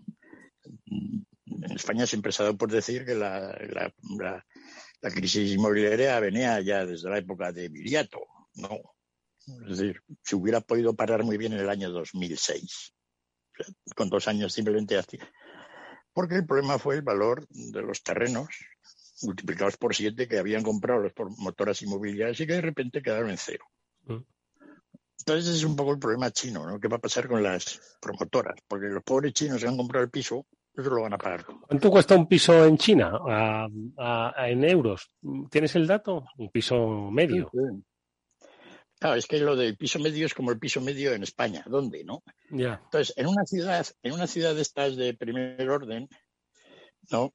[1.46, 4.44] en España siempre se ha dado por decir que la,
[5.00, 8.20] crisis inmobiliaria venía ya desde la época de Viriato.
[8.54, 8.78] No.
[9.66, 12.92] Es decir, se hubiera podido parar muy bien en el año 2006,
[13.96, 15.18] con dos años simplemente así.
[16.12, 18.48] Porque el problema fue el valor de los terrenos
[19.22, 23.38] multiplicados por siete que habían comprado las promotoras inmobiliarias y que de repente quedaron en
[23.38, 23.64] cero.
[24.06, 24.22] Mm.
[25.18, 26.78] Entonces ese es un poco el problema chino, ¿no?
[26.78, 28.60] ¿Qué va a pasar con las promotoras?
[28.66, 31.44] Porque los pobres chinos que han comprado el piso, eso lo van a pagar.
[31.44, 33.18] ¿Cuánto cuesta un piso en China
[34.38, 35.10] en euros?
[35.50, 36.24] ¿Tienes el dato?
[36.38, 37.50] Un piso medio.
[38.98, 41.64] Claro, es que lo del piso medio es como el piso medio en España.
[41.66, 42.22] ¿Dónde, no?
[42.50, 42.80] Ya.
[42.84, 46.08] Entonces, en una ciudad, en una ciudad de estas de primer orden,
[47.10, 47.32] ¿no?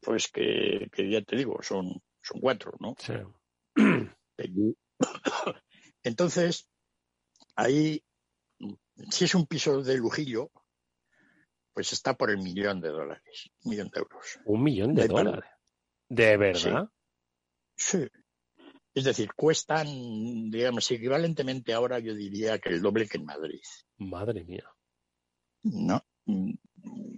[0.00, 2.94] Pues que, ya te digo, son, son cuatro, ¿no?
[2.98, 3.14] Sí.
[6.02, 6.68] Entonces,
[7.54, 8.02] ahí,
[9.10, 10.50] si es un piso de lujillo,
[11.72, 14.38] pues está por el millón de dólares, un millón de euros.
[14.44, 15.50] Un millón de, dólares.
[16.08, 16.88] ¿De verdad?
[17.76, 18.08] Sí.
[18.94, 19.86] Es decir, cuestan,
[20.50, 23.60] digamos, equivalentemente ahora yo diría que el doble que en Madrid.
[23.98, 24.64] Madre mía.
[25.64, 26.02] ¿No?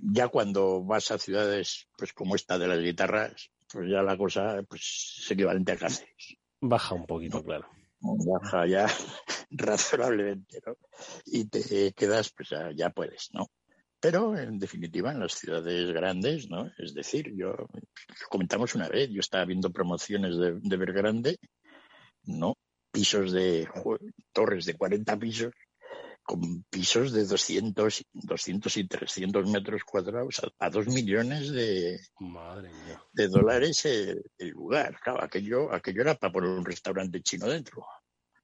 [0.02, 4.62] Ya cuando vas a ciudades pues como esta de las guitarras, pues ya la cosa
[4.68, 6.36] pues es equivalente a Cáceres.
[6.60, 7.68] Baja un poquito, claro.
[8.00, 8.86] Baja ya
[9.50, 10.76] razonablemente, ¿no?
[11.26, 13.46] Y te quedas, pues ya, puedes, ¿no?
[14.00, 16.70] Pero en definitiva en las ciudades grandes, ¿no?
[16.78, 17.68] Es decir, yo lo
[18.30, 21.38] comentamos una vez, yo estaba viendo promociones de, de Vergrande,
[22.24, 22.56] ¿no?
[22.92, 23.68] Pisos de
[24.32, 25.52] torres de 40 pisos
[26.28, 31.98] con pisos de 200, 200 y 300 metros cuadrados a, dos millones de,
[33.14, 35.00] de dólares el, lugar.
[35.00, 37.82] Claro, aquello, aquello era para poner un restaurante chino dentro.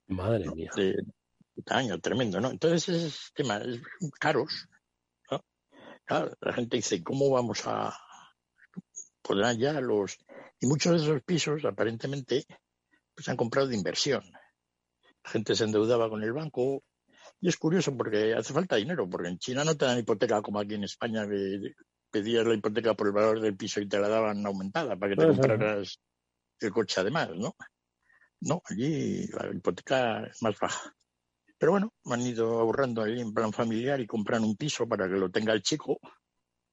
[0.06, 0.70] Madre mía.
[0.74, 0.94] De,
[1.62, 2.52] tamaño tremendo, ¿no?
[2.52, 3.82] Entonces, es tema, es
[4.18, 4.66] caros.
[5.30, 5.44] ¿no?
[6.06, 7.94] Claro, la gente dice, ¿cómo vamos a
[9.20, 10.16] podrán ya los
[10.58, 12.46] y muchos de esos pisos aparentemente
[13.14, 14.24] pues han comprado de inversión.
[15.22, 16.82] La gente se endeudaba con el banco
[17.44, 20.60] y es curioso porque hace falta dinero, porque en China no te dan hipoteca como
[20.60, 21.26] aquí en España,
[22.10, 25.20] pedías la hipoteca por el valor del piso y te la daban aumentada para que
[25.20, 26.00] te compraras
[26.60, 27.54] el coche además, ¿no?
[28.40, 30.96] No, allí la hipoteca es más baja.
[31.58, 35.06] Pero bueno, me han ido ahorrando ahí en plan familiar y compran un piso para
[35.06, 36.00] que lo tenga el chico.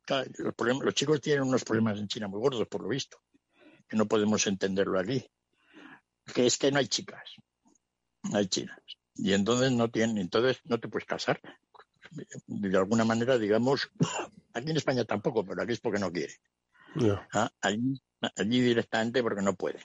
[0.08, 3.18] los, los chicos tienen unos problemas en China muy gordos, por lo visto,
[3.90, 5.22] que no podemos entenderlo aquí.
[6.34, 7.30] Que es que no hay chicas,
[8.24, 9.01] no hay chinas.
[9.16, 11.42] Y entonces no tienen, entonces no te puedes casar.
[12.48, 13.90] De alguna manera, digamos,
[14.54, 16.34] aquí en España tampoco, pero aquí es porque no quiere.
[17.34, 18.02] Ah, allí,
[18.36, 19.84] allí directamente porque no pueden.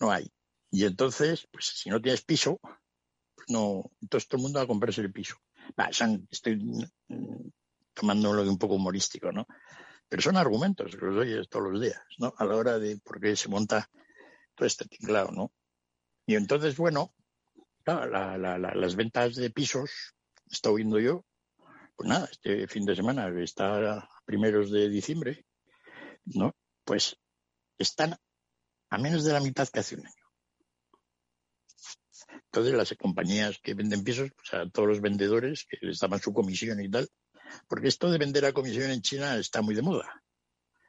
[0.00, 0.30] No hay.
[0.70, 2.60] Y entonces, pues si no tienes piso,
[3.34, 5.36] pues no, entonces todo el mundo va a comprarse el piso.
[6.30, 7.50] estoy mm,
[7.92, 9.46] tomándolo de un poco humorístico, ¿no?
[10.08, 12.34] Pero son argumentos que los oyes todos los días, ¿no?
[12.36, 13.90] A la hora de por qué se monta
[14.54, 15.52] todo este tinglado, ¿no?
[16.26, 17.12] Y entonces, bueno,
[17.84, 19.90] las ventas de pisos,
[20.50, 21.24] he estado viendo yo,
[21.96, 25.44] pues nada, este fin de semana, está a primeros de diciembre,
[26.24, 26.54] ¿no?
[26.84, 27.16] Pues
[27.78, 28.16] están
[28.90, 30.14] a menos de la mitad que hace un año.
[32.44, 36.32] Entonces las compañías que venden pisos, o sea, todos los vendedores que les daban su
[36.32, 37.08] comisión y tal,
[37.68, 40.22] porque esto de vender a comisión en China está muy de moda.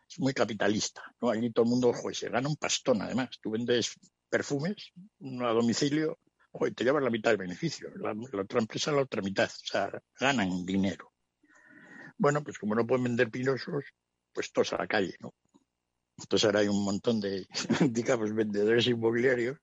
[0.10, 1.30] Es muy capitalista, ¿no?
[1.30, 3.30] Allí todo el mundo, joder, se gana un pastón además.
[3.41, 3.95] Tú vendes
[4.30, 6.19] perfumes a domicilio,
[6.62, 7.89] joder, te llevas la mitad del beneficio.
[7.95, 9.50] La, otra empresa la otra mitad.
[9.50, 11.12] O sea, ganan dinero.
[12.19, 13.84] Bueno, pues como no pueden vender pinosos,
[14.32, 15.34] pues todos a la calle, ¿no?
[16.19, 17.47] Entonces ahora hay un montón de,
[17.89, 19.58] digamos, vendedores inmobiliarios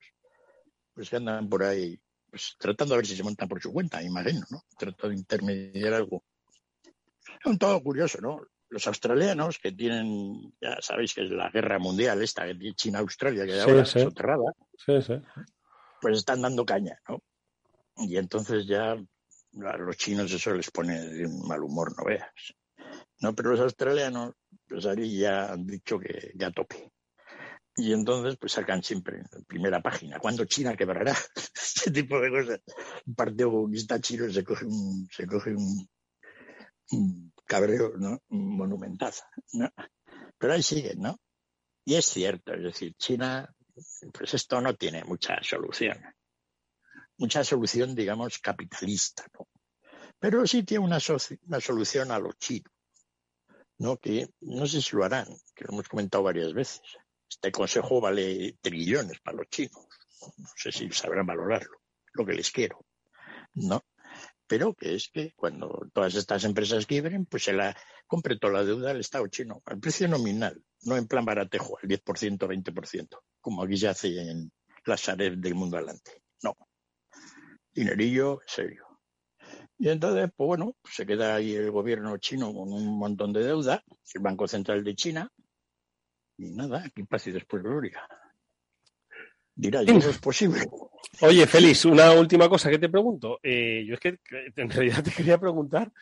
[0.92, 4.02] pues que andan por ahí pues, tratando de ver si se montan por su cuenta,
[4.02, 4.64] imagino, ¿no?
[4.76, 6.24] Tratando de intermediar algo.
[7.24, 8.40] Es un todo curioso, ¿no?
[8.70, 13.46] Los australianos que tienen, ya sabéis que es la guerra mundial esta que tiene China-Australia,
[13.46, 14.00] que ahora sí.
[14.00, 14.52] soterrada,
[16.00, 17.22] pues están dando caña, ¿no?
[17.96, 22.30] Y entonces ya a los chinos eso les pone de un mal humor, no veas.
[23.20, 24.34] No, pero los australianos,
[24.68, 26.92] pues ahí ya han dicho que ya tope.
[27.76, 31.14] Y entonces, pues sacan siempre en primera página, cuando China quebrará?
[31.54, 32.60] Ese tipo de cosas.
[33.06, 38.20] Un partido comunista chino se coge un, se coge un, cabreo, ¿no?
[38.30, 39.70] Un monumentazo, ¿no?
[40.38, 41.20] Pero ahí siguen, ¿no?
[41.84, 43.48] Y es cierto, es decir, China,
[44.12, 45.98] pues esto no tiene mucha solución.
[47.16, 49.48] Mucha solución, digamos, capitalista, ¿no?
[50.18, 50.98] Pero sí tiene una,
[51.46, 52.72] una solución a los chinos,
[53.78, 53.96] ¿no?
[53.96, 56.82] Que no sé si lo harán, que lo hemos comentado varias veces
[57.28, 59.86] este consejo vale trillones para los chinos.
[60.36, 61.78] No sé si sabrán valorarlo,
[62.12, 62.84] lo que les quiero.
[63.54, 63.84] ¿No?
[64.46, 68.64] Pero que es que cuando todas estas empresas quiebren, pues se la compre toda la
[68.64, 73.62] deuda al Estado chino, al precio nominal, no en plan baratejo, al 10%, 20%, como
[73.62, 74.50] aquí se hace en
[74.84, 76.22] las áreas del mundo adelante.
[76.42, 76.56] No.
[77.72, 78.86] Dinerillo serio.
[79.78, 83.84] Y entonces, pues bueno, se queda ahí el gobierno chino con un montón de deuda,
[84.14, 85.32] el Banco Central de China,
[86.36, 88.00] y nada, aquí paz y después gloria.
[89.54, 90.60] Dirá, no es posible.
[91.20, 93.40] Oye, Félix, una última cosa que te pregunto.
[93.42, 94.18] Eh, yo es que
[94.56, 95.92] en realidad te quería preguntar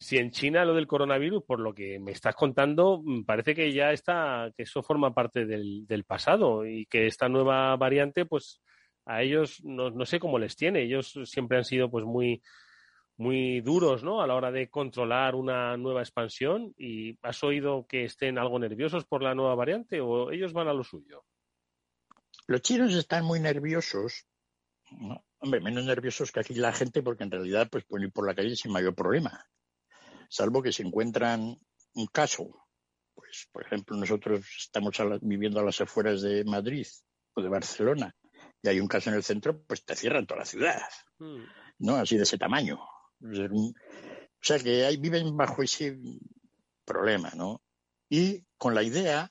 [0.00, 3.70] si en China lo del coronavirus, por lo que me estás contando, mm, parece que
[3.70, 8.62] ya está, que eso forma parte del, pasado y que esta nueva variante, pues
[9.04, 10.82] a ellos no, no, sé cómo les tiene.
[10.82, 12.42] Ellos siempre han sido pues muy
[13.18, 14.22] muy duros ¿no?
[14.22, 19.04] a la hora de controlar una nueva expansión y has oído que estén algo nerviosos
[19.04, 21.26] por la nueva variante o ellos van a lo suyo?
[22.46, 24.26] Los chinos están muy nerviosos,
[25.38, 28.34] hombre, menos nerviosos que aquí la gente porque en realidad pues pueden ir por la
[28.34, 29.46] calle sin mayor problema,
[30.30, 31.58] salvo que se encuentran
[31.94, 32.66] un caso.
[33.14, 36.86] Pues, por ejemplo, nosotros estamos viviendo a las afueras de Madrid
[37.34, 38.16] o de Barcelona
[38.62, 40.88] y hay un caso en el centro, pues te cierran toda la ciudad,
[41.18, 41.42] hmm.
[41.80, 41.96] ¿no?
[41.96, 42.78] Así de ese tamaño.
[43.22, 45.98] O sea que ahí viven bajo ese
[46.84, 47.62] problema, ¿no?
[48.08, 49.30] Y con la idea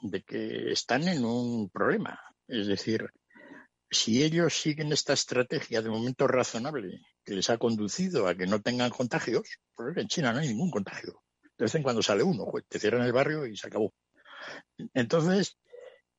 [0.00, 2.20] de que están en un problema.
[2.46, 3.08] Es decir,
[3.90, 8.60] si ellos siguen esta estrategia de momento razonable que les ha conducido a que no
[8.60, 11.22] tengan contagios, porque en China no hay ningún contagio.
[11.56, 13.92] De vez en cuando sale uno, pues, te cierran el barrio y se acabó.
[14.94, 15.58] Entonces,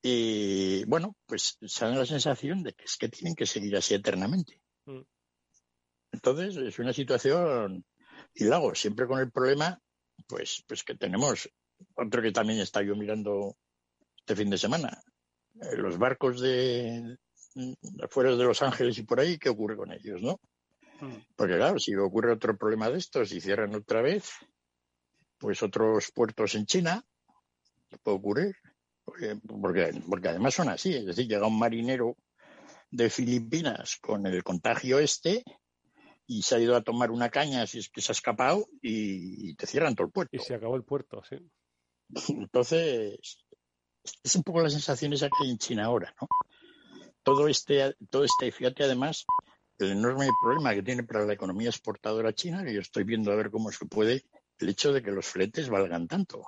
[0.01, 3.93] eh, bueno, pues se da la sensación de que es que tienen que seguir así
[3.93, 4.61] eternamente.
[4.85, 5.01] Mm.
[6.11, 7.85] Entonces, es una situación,
[8.33, 9.79] y luego, siempre con el problema,
[10.27, 11.49] pues, pues que tenemos
[11.95, 13.57] otro que también está yo mirando
[14.17, 15.01] este fin de semana,
[15.61, 17.17] eh, los barcos de
[18.01, 20.39] afuera de Los Ángeles y por ahí, ¿qué ocurre con ellos, no?
[20.99, 21.17] Hmm.
[21.36, 24.32] Porque claro, si ocurre otro problema de estos y cierran otra vez,
[25.38, 27.03] pues otros puertos en China,
[27.89, 28.56] ¿qué puede ocurrir?
[29.03, 32.15] Porque, porque, porque además son así, es decir, llega un marinero
[32.89, 35.43] de Filipinas con el contagio este
[36.27, 39.56] y se ha ido a tomar una caña si es que se ha escapado y,
[39.56, 40.36] te cierran todo el puerto.
[40.36, 41.38] Y se acabó el puerto, sí.
[42.29, 43.39] Entonces,
[44.23, 46.27] es un poco la sensación esa que hay en China ahora, ¿no?
[47.23, 49.25] Todo este, todo este, fíjate además,
[49.79, 53.36] el enorme problema que tiene para la economía exportadora china, que yo estoy viendo a
[53.36, 54.23] ver cómo se puede,
[54.59, 56.43] el hecho de que los fletes valgan tanto.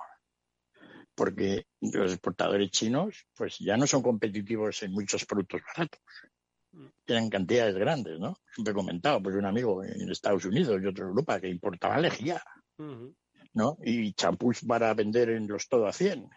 [1.14, 6.00] Porque los exportadores chinos, pues ya no son competitivos en muchos productos baratos.
[7.04, 8.36] Tienen cantidades grandes, ¿no?
[8.54, 11.98] Siempre he comentado, pues un amigo en Estados Unidos y otro en Europa que importaba
[11.98, 12.42] lejía,
[13.54, 13.78] ¿no?
[13.82, 16.28] Y champús para vender en los todo a 100.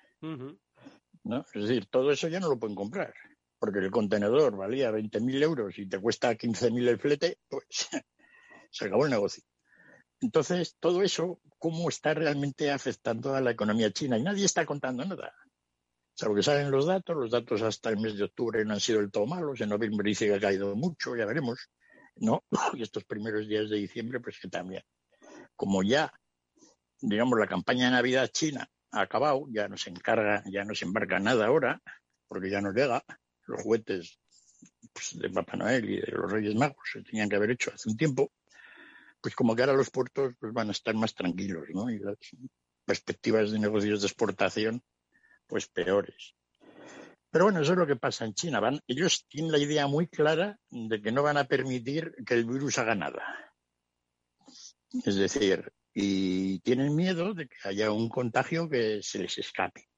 [1.23, 1.45] ¿no?
[1.53, 3.13] Es decir, todo eso ya no lo pueden comprar,
[3.59, 7.65] porque el contenedor valía 20.000 euros y te cuesta 15.000 el flete, pues
[8.71, 9.43] se acabó el negocio.
[10.21, 14.17] Entonces, todo eso, ¿cómo está realmente afectando a la economía china?
[14.17, 15.33] Y nadie está contando nada.
[16.13, 18.99] Salvo que salen los datos, los datos hasta el mes de octubre no han sido
[18.99, 21.69] del todo malos, en noviembre dice que ha caído mucho, ya veremos,
[22.15, 22.43] ¿no?
[22.73, 24.83] Y estos primeros días de diciembre, pues que también.
[25.55, 26.11] Como ya,
[26.99, 30.83] digamos, la campaña de Navidad china ha acabado, ya no se encarga, ya no se
[30.83, 31.81] embarca nada ahora,
[32.27, 33.01] porque ya no llega.
[33.49, 34.19] Los juguetes
[34.93, 37.89] pues, de Papá Noel y de los Reyes Magos se tenían que haber hecho hace
[37.89, 38.31] un tiempo.
[39.21, 41.89] Pues como que ahora los puertos pues, van a estar más tranquilos, ¿no?
[41.89, 42.17] Y las
[42.85, 44.81] perspectivas de negocios de exportación,
[45.47, 46.35] pues peores.
[47.31, 48.59] Pero bueno, eso es lo que pasa en China.
[48.59, 52.45] Van, ellos tienen la idea muy clara de que no van a permitir que el
[52.45, 53.53] virus haga nada.
[55.05, 59.88] Es decir, y tienen miedo de que haya un contagio que se les escape.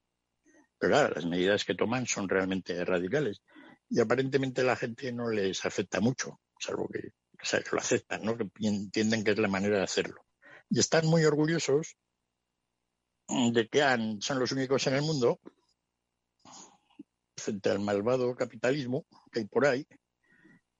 [0.82, 3.40] Pero claro, las medidas que toman son realmente radicales
[3.88, 7.12] y aparentemente la gente no les afecta mucho, salvo que,
[7.70, 8.36] lo aceptan, ¿no?
[8.58, 10.26] entienden que es la manera de hacerlo.
[10.68, 11.96] Y están muy orgullosos
[13.28, 15.38] de que han, son los únicos en el mundo,
[17.36, 19.86] frente al malvado capitalismo que hay por ahí,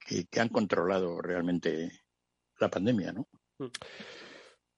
[0.00, 1.92] que, han controlado realmente
[2.58, 3.12] la pandemia.
[3.12, 3.28] ¿no?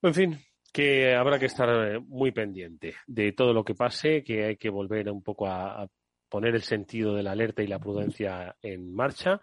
[0.03, 4.45] En fin, que habrá que estar eh, muy pendiente de todo lo que pase, que
[4.45, 5.87] hay que volver un poco a,
[6.29, 9.41] poner el sentido de la alerta y la prudencia en marcha.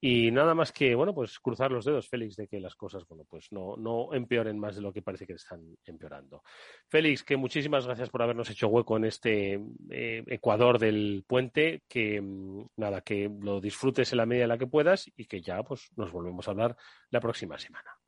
[0.00, 3.24] Y nada más que, bueno, pues cruzar los dedos, Félix, de que las cosas, bueno,
[3.28, 6.44] pues no, no empeoren más de lo que parece que están empeorando.
[6.88, 9.54] Félix, que muchísimas gracias por habernos hecho hueco en este
[9.90, 14.58] eh, Ecuador del puente, que mm, nada, que lo disfrutes en la medida en la
[14.58, 16.76] que puedas y que ya, pues, nos volvemos a hablar
[17.10, 17.99] la próxima semana.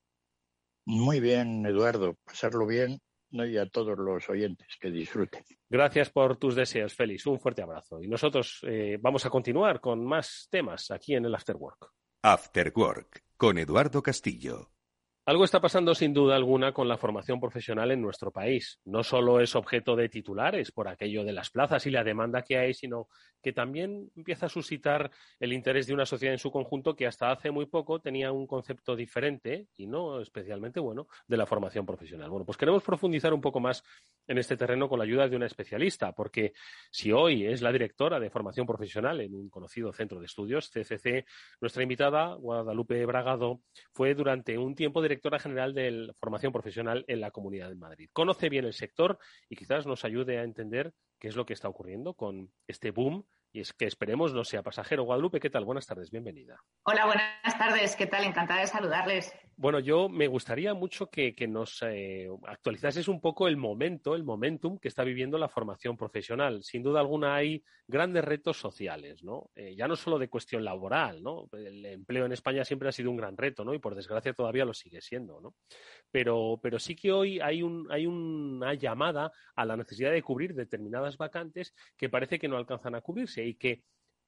[0.85, 2.17] Muy bien, Eduardo.
[2.25, 3.47] Pasarlo bien ¿no?
[3.47, 5.45] y a todos los oyentes que disfruten.
[5.69, 7.27] Gracias por tus deseos, Félix.
[7.27, 8.03] Un fuerte abrazo.
[8.03, 11.91] Y nosotros eh, vamos a continuar con más temas aquí en el Afterwork.
[12.23, 14.71] Afterwork con Eduardo Castillo.
[15.25, 18.81] Algo está pasando sin duda alguna con la formación profesional en nuestro país.
[18.85, 22.59] No solo es objeto de titulares por aquello de las plazas y la demanda que
[22.59, 23.07] hay, sino
[23.41, 27.31] que también empieza a suscitar el interés de una sociedad en su conjunto que hasta
[27.31, 32.29] hace muy poco tenía un concepto diferente y no especialmente bueno de la formación profesional.
[32.29, 33.85] Bueno, pues queremos profundizar un poco más
[34.27, 36.53] en este terreno con la ayuda de una especialista, porque
[36.91, 41.25] si hoy es la directora de formación profesional en un conocido centro de estudios, CCC,
[41.61, 47.31] nuestra invitada, Guadalupe Bragado, fue durante un tiempo directora general de formación profesional en la
[47.31, 48.11] Comunidad de Madrid.
[48.13, 51.69] Conoce bien el sector y quizás nos ayude a entender qué es lo que está
[51.69, 55.05] ocurriendo con este boom y es que esperemos no sea pasajero.
[55.05, 55.65] Guadalupe, ¿qué tal?
[55.65, 56.63] Buenas tardes, bienvenida.
[56.85, 58.25] Hola, buenas tardes, ¿qué tal?
[58.25, 59.33] Encantada de saludarles.
[59.57, 64.79] Bueno, yo me gustaría mucho que, nos eh, actualizases un poco el momento, el momentum
[64.79, 66.63] que está viviendo la formación profesional.
[66.63, 69.51] Sin duda alguna hay grandes retos sociales, ¿no?
[69.55, 71.49] Eh, ya no solo de cuestión laboral, ¿no?
[71.53, 73.75] El empleo en España siempre ha sido un gran reto, ¿no?
[73.75, 75.55] Y por desgracia todavía lo sigue siendo, ¿no?
[76.11, 80.55] Pero, pero sí que hoy hay, un, hay una llamada a la necesidad de cubrir
[80.55, 83.83] determinadas vacantes que parece que no alcanzan a cubrirse y que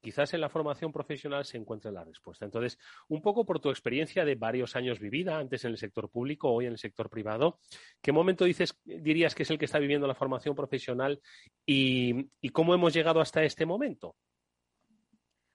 [0.04, 2.44] quizás en la formación profesional se encuentre la respuesta.
[2.44, 6.50] Entonces, un poco por tu experiencia de varios años vivida, antes en el sector público,
[6.50, 7.58] hoy en el sector privado,
[8.02, 11.22] ¿qué momento dices, dirías que es el que está viviendo la formación profesional
[11.64, 14.14] y, cómo hemos llegado hasta este momento?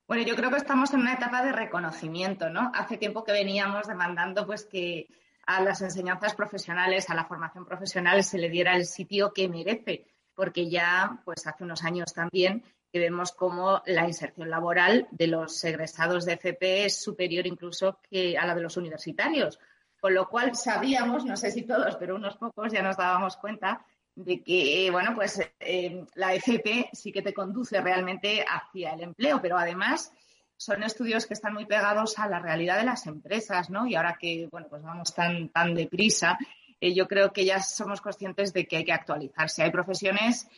[0.08, 2.72] Bueno, yo creo que estamos en una etapa de reconocimiento, ¿no?
[2.74, 5.08] Hace tiempo que veníamos demandando pues que
[5.46, 10.08] a las enseñanzas profesionales, a la formación profesional se le diera el sitio que merece,
[10.34, 15.64] porque ya pues hace unos años también que vemos cómo la inserción laboral de los
[15.64, 19.60] egresados de FP es superior incluso que a la de los universitarios.
[20.00, 23.86] Con lo cual sabíamos, no sé si todos, pero unos pocos ya nos dábamos cuenta
[24.16, 29.42] de que, bueno, pues eh, la FP sí que te conduce realmente hacia el empleo,
[29.42, 30.12] pero además
[30.58, 33.88] son estudios que están muy pegados a la realidad de las empresas, ¿no?
[33.88, 36.38] Y ahora que, bueno, pues vamos tan, tan deprisa,
[36.82, 39.64] eh, yo creo que ya somos conscientes de que hay que actualizarse.
[39.64, 40.50] Hay profesiones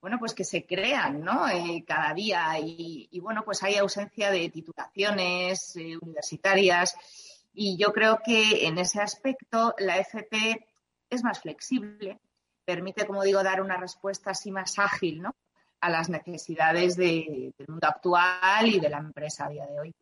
[0.00, 1.48] bueno, pues que se crean, ¿no?
[1.48, 6.96] Eh, cada día y, bueno, pues hay ausencia de titulaciones eh, universitarias
[7.52, 10.66] y yo creo que en ese aspecto la FP
[11.10, 12.18] es más flexible,
[12.64, 15.34] permite, como digo, dar una respuesta así más ágil ¿no?
[15.80, 19.94] a las necesidades del mundo actual y de la empresa a día de hoy.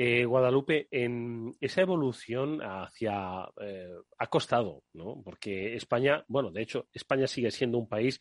[0.00, 5.20] Eh, Guadalupe, en esa evolución hacia eh, ha costado, ¿no?
[5.24, 8.20] Porque España, bueno, de hecho, España sigue siendo un país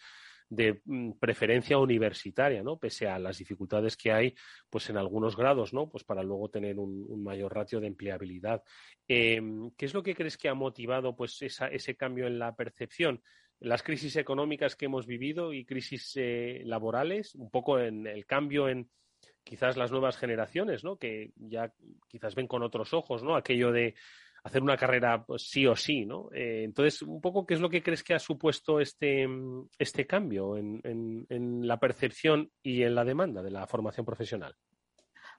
[0.49, 2.77] de mm, preferencia universitaria, ¿no?
[2.77, 4.35] Pese a las dificultades que hay,
[4.69, 5.89] pues en algunos grados, ¿no?
[5.89, 8.63] Pues para luego tener un, mayor ratio de empleabilidad.
[9.07, 13.21] Em, ¿Qué es lo que crees que ha motivado, pues, ese cambio en la percepción?
[13.59, 18.69] Las crisis económicas que hemos vivido y crisis eh, laborales, un poco en el cambio
[18.69, 18.89] en
[19.43, 20.97] quizás las nuevas generaciones, ¿no?
[20.97, 21.73] Que ya
[22.07, 23.35] quizás ven con otros ojos, ¿no?
[23.35, 23.95] Aquello de
[24.47, 26.29] hacer una carrera pues, sí o sí, ¿no?
[26.33, 29.27] Eh, entonces, un poco, ¿qué es lo que crees que ha supuesto este,
[29.77, 34.55] este cambio en, en, la percepción y en la demanda de la formación profesional?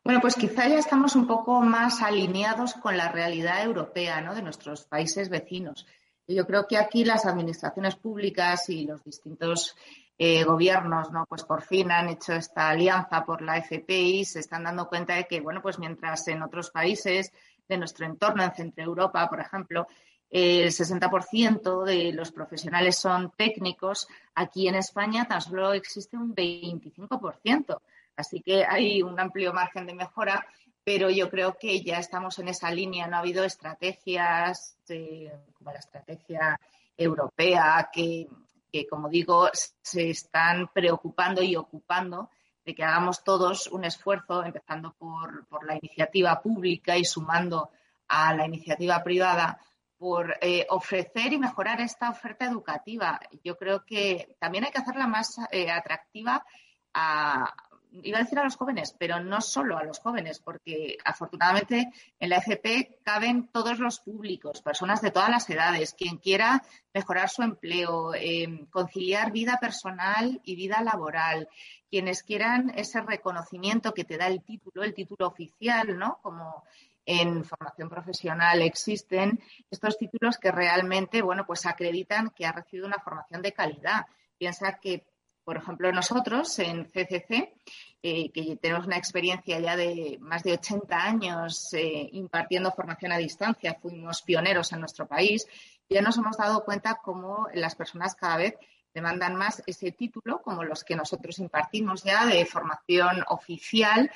[0.04, 4.34] Bueno, pues quizá ya estamos un poco más alineados con la realidad europea, ¿no?
[4.34, 5.86] De nuestros países vecinos.
[6.26, 9.74] Yo creo que aquí las administraciones públicas y los distintos
[10.18, 11.24] eh, gobiernos, ¿no?
[11.28, 15.14] Pues por fin han hecho esta alianza por la FPI y se están dando cuenta
[15.14, 17.32] de que, bueno, pues mientras en otros países
[17.68, 19.86] de nuestro entorno, en Centro Europa, por ejemplo,
[20.30, 27.80] el 60% de los profesionales son técnicos, aquí en España tan solo existe un 25%.
[28.16, 30.44] Así que hay un amplio margen de mejora,
[30.84, 33.06] pero yo creo que ya estamos en esa línea.
[33.06, 36.60] No ha habido estrategias como la estrategia
[36.96, 38.26] europea que
[38.70, 42.30] que, como digo, se están preocupando y ocupando
[42.68, 47.70] de que hagamos todos un esfuerzo, empezando por, la iniciativa pública y sumando
[48.08, 49.58] a la iniciativa privada,
[49.96, 53.18] por eh, ofrecer y mejorar esta oferta educativa.
[53.42, 56.44] Yo creo que también hay que hacerla más eh, atractiva
[56.92, 57.54] a,
[57.90, 62.28] iba a decir a los jóvenes, pero no solo a los jóvenes, porque afortunadamente en
[62.28, 66.62] la FP caben todos los públicos, personas de todas las edades, quien quiera
[66.92, 71.48] mejorar su empleo, em, conciliar vida personal y vida laboral,
[71.90, 76.18] quienes quieran ese reconocimiento que te da el título, el título oficial, ¿no?
[76.22, 76.64] Como
[77.04, 82.98] en formación profesional existen estos títulos que realmente, bueno, pues acreditan que ha recibido una
[82.98, 84.06] formación de calidad.
[84.36, 85.06] Piensa que
[85.48, 87.54] por ejemplo, nosotros en CCC,
[88.02, 93.16] eh, que tenemos una experiencia ya de más de 80 años eh, impartiendo formación a
[93.16, 95.46] distancia, fuimos pioneros en nuestro país,
[95.88, 98.56] ya nos hemos dado cuenta cómo las personas cada vez
[98.98, 104.10] demandan más ese título, como los que nosotros impartimos ya de formación oficial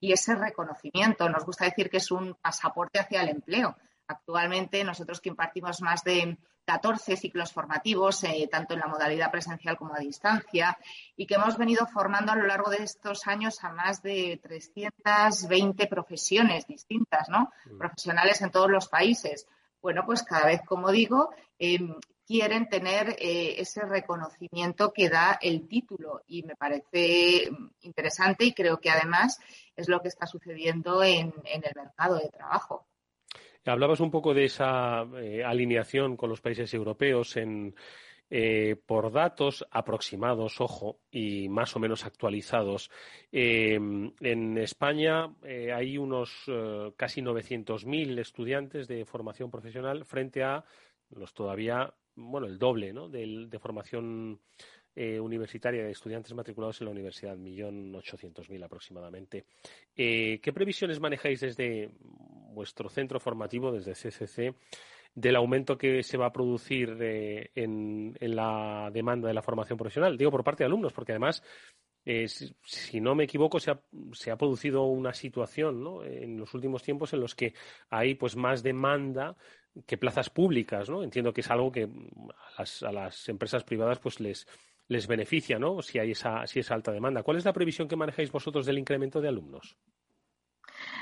[0.00, 1.28] y ese reconocimiento.
[1.28, 3.76] Nos gusta decir que es un pasaporte hacia el empleo.
[4.06, 9.78] Actualmente nosotros que impartimos más de 14 ciclos formativos, eh, tanto en la modalidad presencial
[9.78, 10.76] como a distancia,
[11.16, 15.86] y que hemos venido formando a lo largo de estos años a más de 320
[15.86, 17.50] profesiones distintas, ¿no?
[17.64, 17.78] Mm.
[17.78, 19.46] Profesionales en todos los países.
[19.80, 21.94] Bueno, pues cada vez, como digo, em,
[22.28, 27.48] quieren tener eh, ese reconocimiento que da el título y me parece
[27.80, 29.40] interesante y creo que además
[29.74, 32.86] es lo que está sucediendo en el mercado de trabajo.
[33.64, 37.74] Hablabas un poco de esa eh, alineación con los países europeos en,
[38.28, 42.90] eh, por datos aproximados, ojo, y más o menos actualizados.
[43.32, 45.34] Em, en España
[45.74, 46.44] hay unos
[46.96, 50.64] casi 900.000 estudiantes de formación profesional frente a
[51.10, 53.08] los todavía, bueno, el doble ¿no?
[53.08, 54.40] de, de formación
[54.96, 59.44] universitaria de estudiantes matriculados en la universidad, 1.800.000 aproximadamente.
[59.94, 61.92] ¿Qué previsiones manejáis desde
[62.52, 64.56] vuestro centro formativo desde CCC
[65.14, 70.16] del aumento que se va a producir eh, en, la demanda de la formación profesional.
[70.16, 71.42] Digo por parte de alumnos, porque además,
[72.10, 77.20] eh, si, no me equivoco, se ha, producido una situación en los últimos tiempos en
[77.20, 77.52] los que
[77.90, 79.36] hay pues más demanda
[79.86, 80.88] que plazas públicas.
[80.88, 81.02] ¿no?
[81.02, 81.86] Entiendo que es algo que
[82.56, 84.48] a las, empresas privadas pues les,
[84.86, 85.82] les beneficia ¿no?
[85.82, 87.22] si hay esa, si esa alta demanda.
[87.22, 89.76] ¿Cuál es la previsión que manejáis vosotros del incremento de alumnos?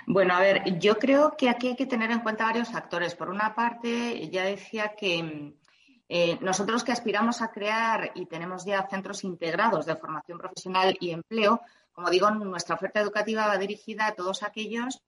[0.09, 3.15] Bueno, a ver, yo creo que aquí hay que tener en cuenta varios factores.
[3.15, 5.55] Por una parte, ya decía que
[6.09, 11.11] eh, nosotros que aspiramos a crear y tenemos ya centros integrados de formación profesional y
[11.11, 11.61] empleo,
[11.93, 15.01] como digo, nuestra oferta educativa va dirigida a todos aquellos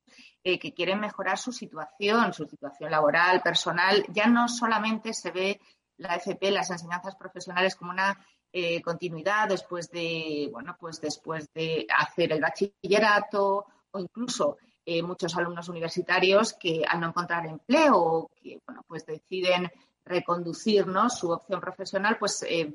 [0.42, 4.04] eh, que quieren mejorar su situación, su situación laboral, personal.
[4.08, 5.60] Ya no solamente se ve
[5.98, 8.18] la FP, las enseñanzas profesionales, como una
[8.52, 14.56] eh, continuidad después de, bueno, pues después de hacer el bachillerato o incluso
[15.02, 19.70] muchos alumnos universitarios que al no encontrar empleo que bueno, pues deciden
[20.08, 22.72] reconducir su opción profesional, pues eh,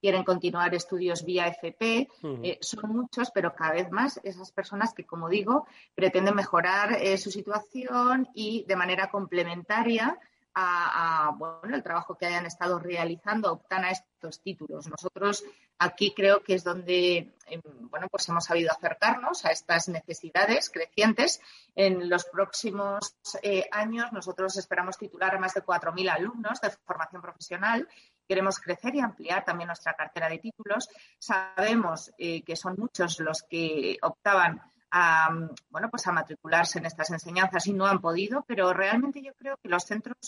[0.00, 2.08] quieren continuar estudios vía FP.
[2.42, 7.30] Eh, son muchos, pero cada vez más esas personas que, como digo, pretenden mejorar su
[7.30, 10.18] situación y de manera complementaria
[10.54, 14.88] a, bueno, el trabajo que hayan estado realizando optan a estos títulos.
[14.88, 15.44] Nosotros
[15.78, 21.40] aquí creo que es donde em, bueno, pues hemos sabido acercarnos a estas necesidades crecientes.
[21.74, 27.22] En los próximos eh, años nosotros esperamos titular a más de 4.000 alumnos de formación
[27.22, 27.88] profesional.
[28.28, 30.88] Queremos crecer y ampliar también nuestra cartera de títulos.
[31.18, 35.30] Sabemos eh, que son muchos los que optaban a,
[35.70, 39.56] bueno, pues a matricularse en estas enseñanzas y no han podido, pero realmente yo creo
[39.56, 40.18] que los centros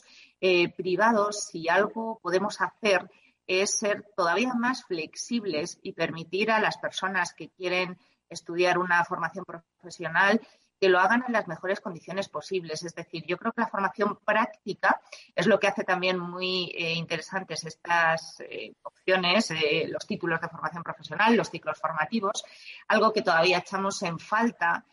[0.41, 3.11] eh, privados, si algo podemos hacer,
[3.47, 7.99] es ser todavía más flexibles y permitir a las personas que quieren
[8.31, 10.41] estudiar una formación profesional
[10.81, 12.83] que lo hagan en las mejores condiciones posibles.
[12.83, 15.01] Es decir, yo creo que la formación práctica
[15.35, 20.49] es lo que hace también muy eh, interesantes estas eh, opciones, eh, los títulos de
[20.49, 22.45] formación profesional, los ciclos formativos,
[22.89, 24.85] algo que todavía echamos en falta.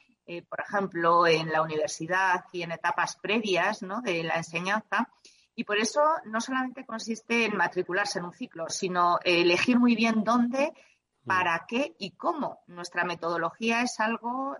[0.48, 4.02] por ejemplo, en la universidad y en etapas previas ¿no?
[4.02, 5.10] de la enseñanza,
[5.56, 10.24] y por eso no solamente consiste en matricularse en un ciclo, sino elegir muy bien
[10.24, 10.72] dónde,
[11.24, 11.28] mm.
[11.28, 12.62] para qué y cómo.
[12.68, 14.56] Nuestra metodología es algo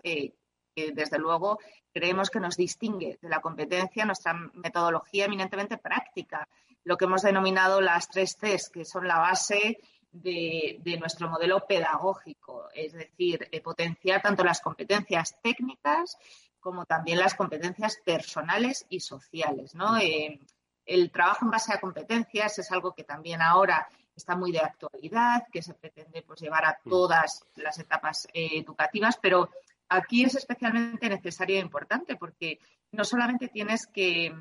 [0.74, 1.58] que desde luego
[1.92, 6.48] creemos que nos distingue de la competencia, nuestra metodología eminentemente práctica,
[6.84, 9.78] lo que hemos denominado las tres Cs, que son la base
[10.12, 16.18] de, nuestro modelo pedagógico, es decir, eh, potenciar tanto las competencias técnicas
[16.60, 19.74] como también las competencias personales y sociales.
[20.00, 20.38] Eh,
[20.86, 25.46] el trabajo en base a competencias es algo que también ahora está muy de actualidad,
[25.50, 26.88] que se pretende pues, llevar a mm.
[26.88, 29.50] todas las etapas eh, educativas, pero
[29.92, 32.58] aquí es especialmente necesario e importante porque
[32.92, 34.32] no solamente tienes que,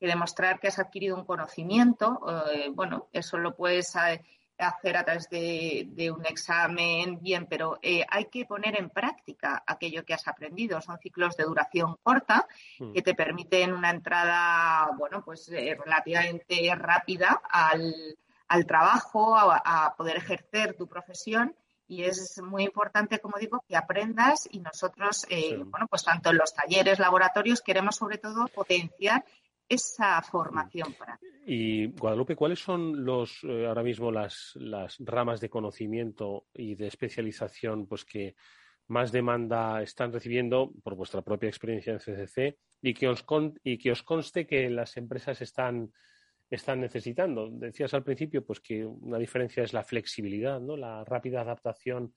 [0.00, 2.20] demostrar que has adquirido un conocimiento,
[2.50, 4.22] eh, bueno, eso lo puedes eh,
[4.56, 10.04] hacer a través de, un examen, bien, pero eh, hay que poner en práctica aquello
[10.04, 10.80] que has aprendido.
[10.80, 12.46] Son ciclos de duración corta
[12.78, 12.92] hmm.
[12.92, 20.86] que te permiten una entrada, bueno, pues relativamente rápida al, trabajo, a, poder ejercer tu
[20.86, 21.54] profesión
[21.90, 26.38] y es muy importante, como digo, que aprendas y nosotros, eh, bueno, pues tanto en
[26.38, 29.24] los talleres, laboratorios, queremos sobre todo potenciar
[29.68, 31.18] esa formación para.
[31.44, 36.86] Y Guadalupe, ¿cuáles son los eh, ahora mismo las, las ramas de conocimiento y de
[36.86, 38.36] especialización pues que
[38.86, 43.24] más demanda están recibiendo por vuestra propia experiencia en CCC y que os,
[43.64, 45.90] y que os conste que las empresas están
[46.50, 47.48] están necesitando.
[47.50, 50.76] Decías al principio pues que una diferencia es la flexibilidad, ¿no?
[50.76, 52.14] la rápida adaptación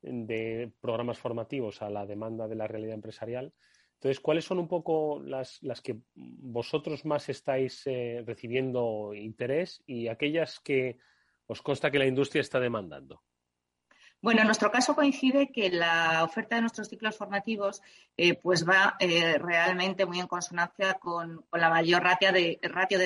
[0.00, 3.52] de programas formativos a la demanda de la realidad empresarial.
[3.94, 10.08] Entonces, ¿cuáles son un poco las, las que vosotros más estáis eh, recibiendo interés y
[10.08, 10.98] aquellas que
[11.46, 13.22] os consta que la industria está demandando?
[14.24, 17.82] Bueno, en nuestro caso coincide que la oferta de nuestros ciclos formativos
[18.16, 22.58] eh, pues va eh, realmente muy en consonancia con, la mayor ratio de,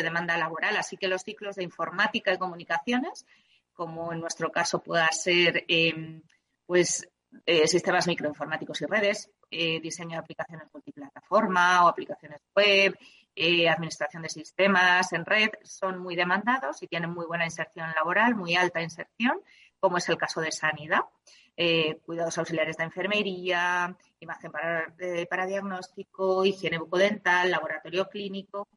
[0.04, 0.76] demanda laboral.
[0.76, 3.26] Así que los ciclos de informática y comunicaciones,
[3.72, 6.22] como en nuestro caso pueda ser em,
[6.64, 7.10] pues
[7.46, 12.96] eh, sistemas microinformáticos y redes, diseño de aplicaciones multiplataforma o aplicaciones web,
[13.68, 18.54] administración de sistemas en red, son muy demandados y tienen muy buena inserción laboral, muy
[18.54, 19.40] alta inserción
[19.80, 21.00] como es el caso de sanidad,
[21.56, 24.94] eh, cuidados auxiliares de enfermería, imagen para,
[25.28, 28.68] para diagnóstico, higiene bucodental, laboratorio clínico.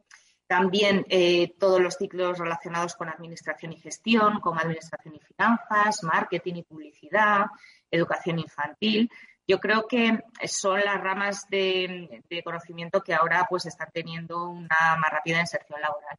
[0.48, 6.56] También eh, todos los ciclos relacionados con administración y gestión, como administración y finanzas, marketing
[6.56, 7.46] y publicidad,
[7.90, 9.10] educación infantil.
[9.48, 15.12] Yo creo que son las ramas de, conocimiento que ahora pues están teniendo una más
[15.12, 16.18] rápida inserción laboral.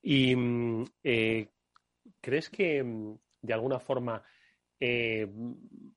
[0.00, 1.48] ¿Y mm, eh,
[2.20, 4.22] crees que mm, de alguna forma
[4.80, 5.28] eh,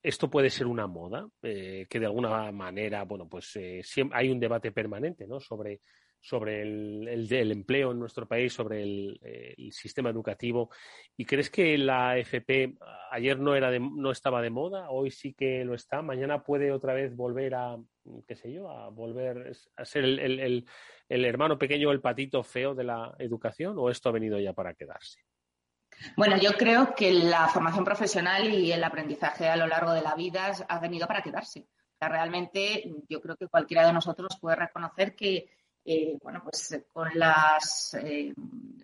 [0.04, 3.82] esto puede ser una moda, eh, que de alguna manera, bueno, pues eh,
[4.12, 5.40] hay un debate permanente ¿no?
[5.40, 5.82] sobre,
[6.20, 10.70] sobre el, empleo en nuestro país, sobre el, sistema educativo.
[11.16, 12.78] ¿Y crees que la FP
[13.12, 16.94] ayer no, era no estaba de moda, hoy sí que lo está, mañana puede otra
[16.94, 17.78] vez volver a,
[18.28, 20.66] qué sé yo, a volver a ser el
[21.10, 25.22] hermano pequeño, el patito feo de la educación, o esto ha venido ya para quedarse?
[26.16, 30.16] Bueno, yo creo que la formación profesional y el aprendizaje a lo largo de la
[30.16, 31.68] vida ha venido para quedarse.
[32.00, 35.50] realmente yo creo que cualquiera de nosotros puede reconocer que,
[35.84, 38.34] eh, bueno, pues con las, eh,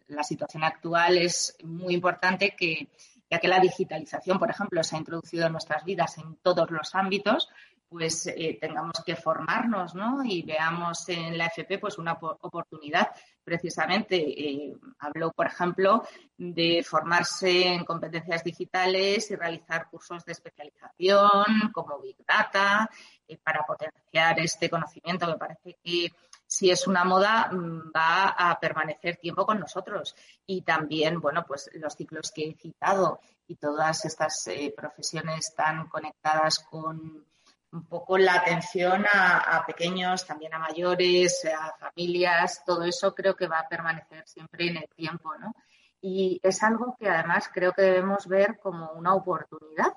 [0.07, 2.89] la situación actual es muy importante que,
[3.29, 6.95] ya que la digitalización, por ejemplo, se ha introducido en nuestras vidas en todos los
[6.95, 7.49] ámbitos,
[7.93, 10.23] pues eh, tengamos que formarnos, ¿no?
[10.25, 13.09] Y veamos en la FP pues una oportunidad.
[13.43, 16.03] Precisamente eh, habló, por ejemplo,
[16.37, 22.89] de formarse en competencias digitales y realizar cursos de especialización como Big Data
[23.27, 25.27] eh, para potenciar este conocimiento.
[25.27, 26.11] Me parece que
[26.45, 30.15] si es una moda, mm, va a permanecer tiempo con nosotros.
[30.45, 35.87] Y también, bueno, pues los ciclos que he citado y todas estas eh, profesiones tan
[35.87, 37.25] conectadas con
[37.73, 43.47] un poco la atención a, pequeños, también a mayores, a familias, todo eso creo que
[43.47, 45.55] va a permanecer siempre en el tiempo, ¿no?
[45.99, 49.93] Y es algo que además creo que debemos ver como una oportunidad.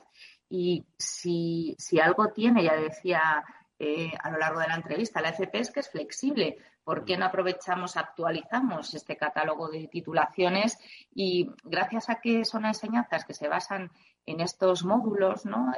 [0.48, 3.44] Y si, si algo tiene, ya decía
[3.78, 6.56] eh, a lo largo de la entrevista, la FP es que es flexible.
[6.82, 10.78] ¿Por qué no aprovechamos, actualizamos este catálogo de titulaciones?
[11.12, 13.90] Y gracias a que son enseñanzas que se basan
[14.24, 15.72] en estos módulos, ¿no?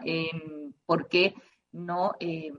[0.87, 1.35] ¿Por qué
[1.79, 2.53] no eh,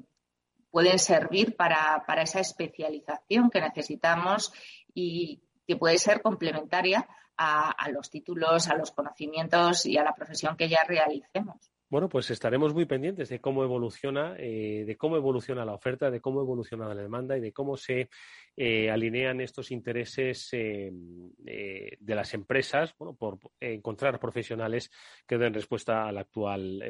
[0.71, 4.51] pueden servir para, esa especialización que necesitamos
[4.93, 7.07] y que puede ser complementaria
[7.37, 11.71] a, a los títulos, a los conocimientos y a la profesión que ya realicemos.
[11.89, 16.21] Bueno, pues estaremos muy pendientes de cómo evoluciona, eh, de cómo evoluciona la oferta, de
[16.21, 18.11] cómo evoluciona la demanda y de cómo se
[18.55, 24.91] eh, alinean estos intereses eh, de las empresas, bueno, por encontrar profesionales
[25.25, 26.83] que den respuesta a la actual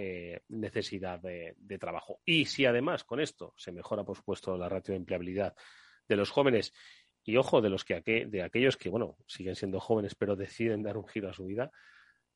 [0.50, 2.20] necesidad de, trabajo.
[2.26, 5.56] Y si además con esto se mejora, por supuesto, la ratio de empleabilidad
[6.10, 6.74] de los jóvenes
[7.24, 10.98] y ojo de los que de aquellos que bueno siguen siendo jóvenes pero deciden dar
[10.98, 11.72] un giro a su vida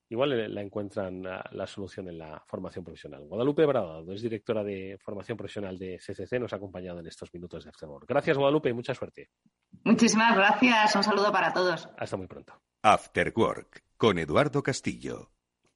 [0.09, 3.25] igual la encuentran la, solución en la formación profesional.
[3.25, 7.63] Guadalupe Bradado es directora de formación profesional de CCC, nos ha acompañado en estos minutos
[7.63, 8.07] de Afterwork.
[8.07, 9.29] Gracias, Guadalupe, y mucha suerte.
[9.83, 10.95] Muchísimas gracias.
[10.95, 11.89] Un saludo para todos.
[11.97, 12.53] Hasta muy pronto.
[12.81, 15.31] Afterwork con Eduardo Castillo.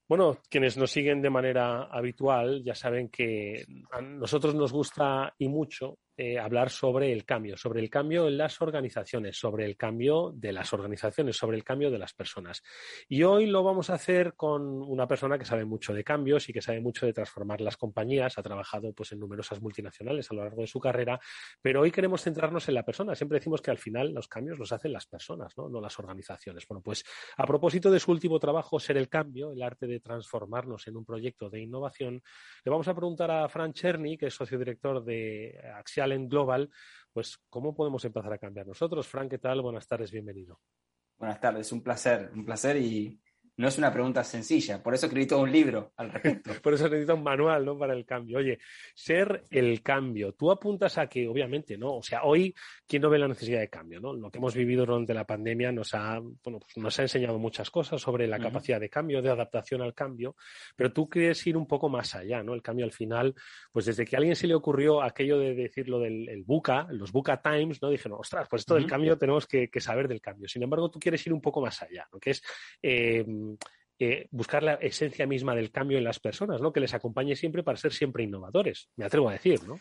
[0.07, 5.49] Bueno, quienes nos siguen de manera habitual ya saben que a nosotros nos gusta y
[5.49, 10.32] mucho eh, hablar sobre el cambio, sobre el cambio en las organizaciones, sobre el cambio
[10.34, 12.63] de las organizaciones, sobre el cambio de las personas.
[13.07, 16.53] Y hoy lo vamos a hacer con una persona que sabe mucho de cambios y
[16.53, 18.36] que sabe mucho de transformar las compañías.
[18.39, 21.20] Ha trabajado pues, en numerosas multinacionales a lo largo de su carrera,
[21.61, 23.13] pero hoy queremos centrarnos en la persona.
[23.13, 26.68] Siempre decimos que al final los cambios los hacen las personas, no, no las organizaciones.
[26.68, 27.03] Bueno, pues
[27.38, 31.05] a propósito de su último trabajo, Ser el Cambio, el arte de transformarnos en un
[31.05, 32.24] proyecto de innovación,
[32.65, 36.70] le vamos a preguntar a Fran Cherny, que es socio director de Axial en Global,
[37.14, 39.08] pues ¿cómo podemos empezar a cambiar nosotros?
[39.08, 39.62] Frank, ¿qué tal?
[39.62, 40.60] Buenas tardes, bienvenido.
[41.18, 43.20] Buenas tardes, un placer, un placer y
[43.58, 46.51] no es una pregunta sencilla, por eso escribí todo un libro al respecto.
[46.62, 47.78] por eso necesito un manual, ¿no?
[47.78, 48.38] Para el cambio.
[48.38, 48.60] Oye,
[48.93, 50.34] ser el cambio.
[50.34, 51.95] Tú apuntas a que, obviamente, ¿no?
[51.95, 52.53] O sea, hoy,
[52.88, 54.14] ¿quién no ve la necesidad de cambio, ¿no?
[54.14, 57.72] Lo que hemos vivido durante la pandemia nos ha, bueno, pues nos ha enseñado muchas
[57.72, 60.36] cosas sobre la capacidad de cambio, de adaptación al cambio,
[60.76, 62.53] pero tú quieres ir un poco más allá, ¿no?
[62.53, 63.34] El cambio al final,
[63.72, 67.12] pues desde que a alguien se le ocurrió aquello de decirlo del el buca, los
[67.12, 67.89] buca times, ¿no?
[67.89, 70.47] Dijeron, ostras, pues esto del cambio tenemos que, saber del cambio.
[70.47, 72.20] Sin embargo, tú quieres ir un poco más allá, ¿no?
[72.20, 72.43] Que es,
[72.82, 73.26] eh,
[74.00, 76.72] eh, buscar la esencia misma del cambio en las personas, ¿no?
[76.72, 79.80] Que les acompañe siempre para ser siempre innovadores, me atrevo a decir, ¿no?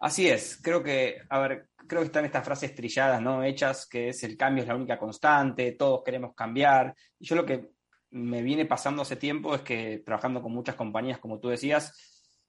[0.00, 3.42] Así es, creo que, a ver, creo que están estas frases trilladas, ¿no?
[3.42, 6.94] Hechas, que es el cambio es la única constante, todos queremos cambiar.
[7.18, 7.70] Y yo lo que
[8.10, 11.92] me viene pasando hace tiempo es que trabajando con muchas compañías, como tú decías,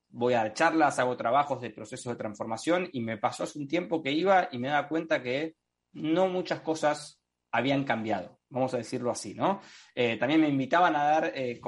[0.10, 4.02] voy a charlas, hago trabajos de procesos de transformación y me pasó hace un tiempo
[4.02, 5.56] que iba y me daba cuenta que
[5.94, 7.19] no muchas cosas
[7.52, 9.62] habían cambiado, vamos a decirlo así, ¿no?
[9.96, 11.60] Eh, también me invitaban a dar eh,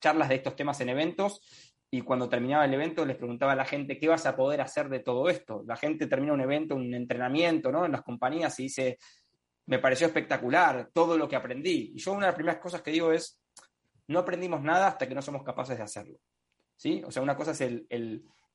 [0.00, 1.40] charlas de estos temas en eventos
[1.90, 4.88] y cuando terminaba el evento les preguntaba a la gente qué vas a poder hacer
[4.88, 5.62] de todo esto.
[5.66, 7.84] La gente termina un evento, un entrenamiento, ¿no?
[7.84, 8.98] En las compañías y dice,
[9.66, 11.92] me pareció espectacular todo lo que aprendí.
[11.94, 13.40] Y yo una de las primeras cosas que digo es,
[14.08, 16.18] no aprendimos nada hasta que no somos capaces de hacerlo.
[16.76, 17.02] ¿Sí?
[17.04, 17.86] O sea, una cosa es el,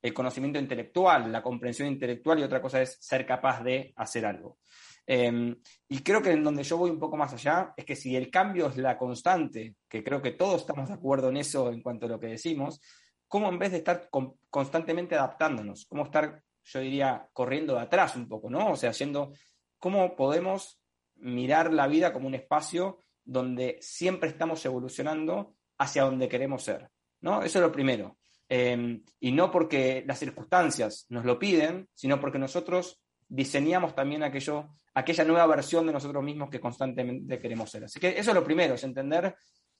[0.05, 4.59] el conocimiento intelectual, la comprensión intelectual y otra cosa es ser capaz de hacer algo.
[5.07, 5.55] Em,
[5.87, 8.31] y creo que en donde yo voy un poco más allá es que si el
[8.31, 12.05] cambio es la constante, que creo que todos estamos de acuerdo en eso en cuanto
[12.05, 12.81] a lo que decimos,
[13.27, 14.09] ¿cómo en vez de estar
[14.49, 18.71] constantemente adaptándonos, cómo estar, yo diría, corriendo de atrás un poco, ¿no?
[18.71, 19.33] O sea, haciendo,
[19.77, 20.79] ¿cómo podemos
[21.15, 26.89] mirar la vida como un espacio donde siempre estamos evolucionando hacia donde queremos ser?
[27.25, 27.41] ¿no?
[27.41, 28.17] Eso es lo primero.
[28.47, 34.69] Em, y no porque las circunstancias nos lo piden, sino porque nosotros diseñamos también aquello,
[34.93, 37.85] aquella nueva versión de nosotros mismos que constantemente queremos ser.
[37.85, 39.35] Así que eso es lo primero, es entender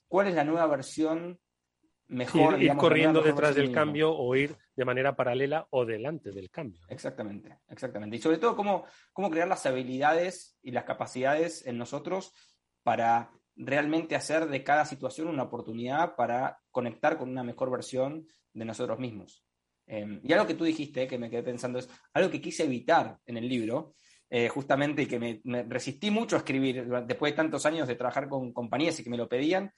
[0.08, 1.40] cuál es la nueva versión
[2.08, 2.62] mejor.
[2.62, 6.82] ir, corriendo detrás del cambio o ir de manera paralela o delante del cambio.
[6.88, 8.18] Exactamente, exactamente.
[8.18, 12.34] Y sobre todo cómo, cómo crear las habilidades y las capacidades en nosotros
[12.84, 18.66] para realmente hacer de cada situación una oportunidad para conectar con una mejor versión de
[18.66, 19.45] nosotros mismos.
[19.88, 23.18] Em, y algo que tú dijiste, que me quedé pensando, es algo que quise evitar
[23.26, 23.96] en el libro,
[24.30, 28.28] eh, justamente, y que me, resistí mucho a escribir después de tantos años de trabajar
[28.28, 29.72] con compañías y que me lo pedían,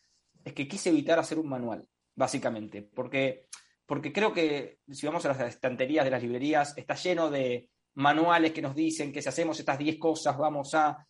[0.43, 1.85] es que quise evitar hacer un manual,
[2.15, 3.47] básicamente, porque,
[3.85, 8.51] porque creo que si vamos a las estanterías de las librerías, está lleno de, manuales
[8.51, 11.05] que nos dicen que si hacemos estas 10 cosas vamos a...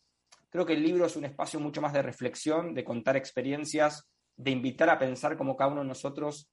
[0.49, 4.51] Creo que el libro es un espacio mucho más de reflexión, de contar experiencias, de
[4.51, 6.49] invitar a pensar cómo cada uno de nosotros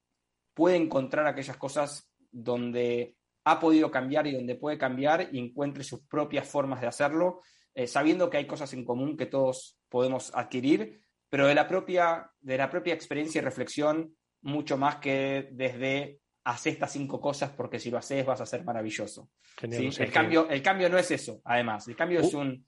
[0.53, 3.14] puede encontrar aquellas cosas donde
[3.45, 7.41] ha podido cambiar y donde puede cambiar y encuentre sus propias formas de hacerlo,
[7.74, 12.30] eh, sabiendo que hay cosas en común que todos podemos adquirir, pero de la propia,
[12.41, 17.78] de la propia experiencia y reflexión, mucho más que desde hacer estas cinco cosas porque
[17.78, 19.30] si lo haces vas a ser maravilloso.
[19.62, 21.89] el, cambio, el cambio no es eso, además.
[21.89, 22.41] El cambio es uh.
[22.41, 22.66] un,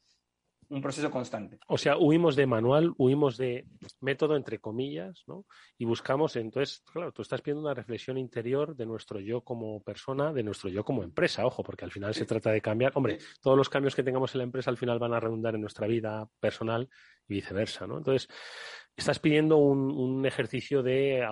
[0.68, 1.58] un proceso constante.
[1.66, 3.66] O sea, huimos de manual, huimos de
[4.00, 5.46] método, entre comillas, ¿no?
[5.78, 10.32] Y buscamos, entonces, claro, tú estás pidiendo una reflexión interior de nuestro yo como persona,
[10.32, 12.92] de nuestro yo como empresa, ojo, porque al final se trata de cambiar.
[12.94, 15.60] Hombre, todos los cambios que tengamos en la empresa al final van a redundar en
[15.60, 16.88] nuestra vida personal
[17.28, 17.98] y viceversa, ¿no?
[17.98, 18.28] Entonces,
[18.96, 21.22] estás pidiendo un, ejercicio de,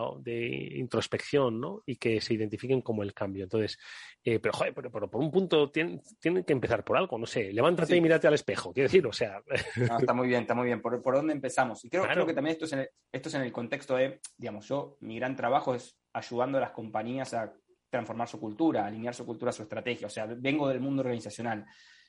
[0.76, 1.82] introspección, ¿no?
[1.86, 3.44] Y que se identifiquen como el cambio.
[3.44, 3.78] Entonces,
[4.22, 7.96] eh, pero, joder, pero, por un punto tienen, que empezar por algo, no sé, levántate
[7.96, 9.42] y mírate al espejo, quiero decir, o sea.
[9.74, 10.82] está muy bien, está muy bien.
[10.82, 11.84] ¿Por, por dónde empezamos?
[11.84, 14.20] Y creo, creo, que también esto es, en el, esto es en el contexto de,
[14.36, 17.54] digamos, yo, mi gran trabajo es ayudando a las compañías a
[17.88, 20.06] transformar su cultura, alinear su cultura a su estrategia.
[20.06, 21.64] O sea, vengo del mundo organizacional.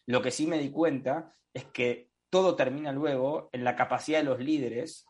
[0.05, 4.25] Lo que sí me di cuenta es que todo termina luego en la capacidad de
[4.25, 5.05] los líderes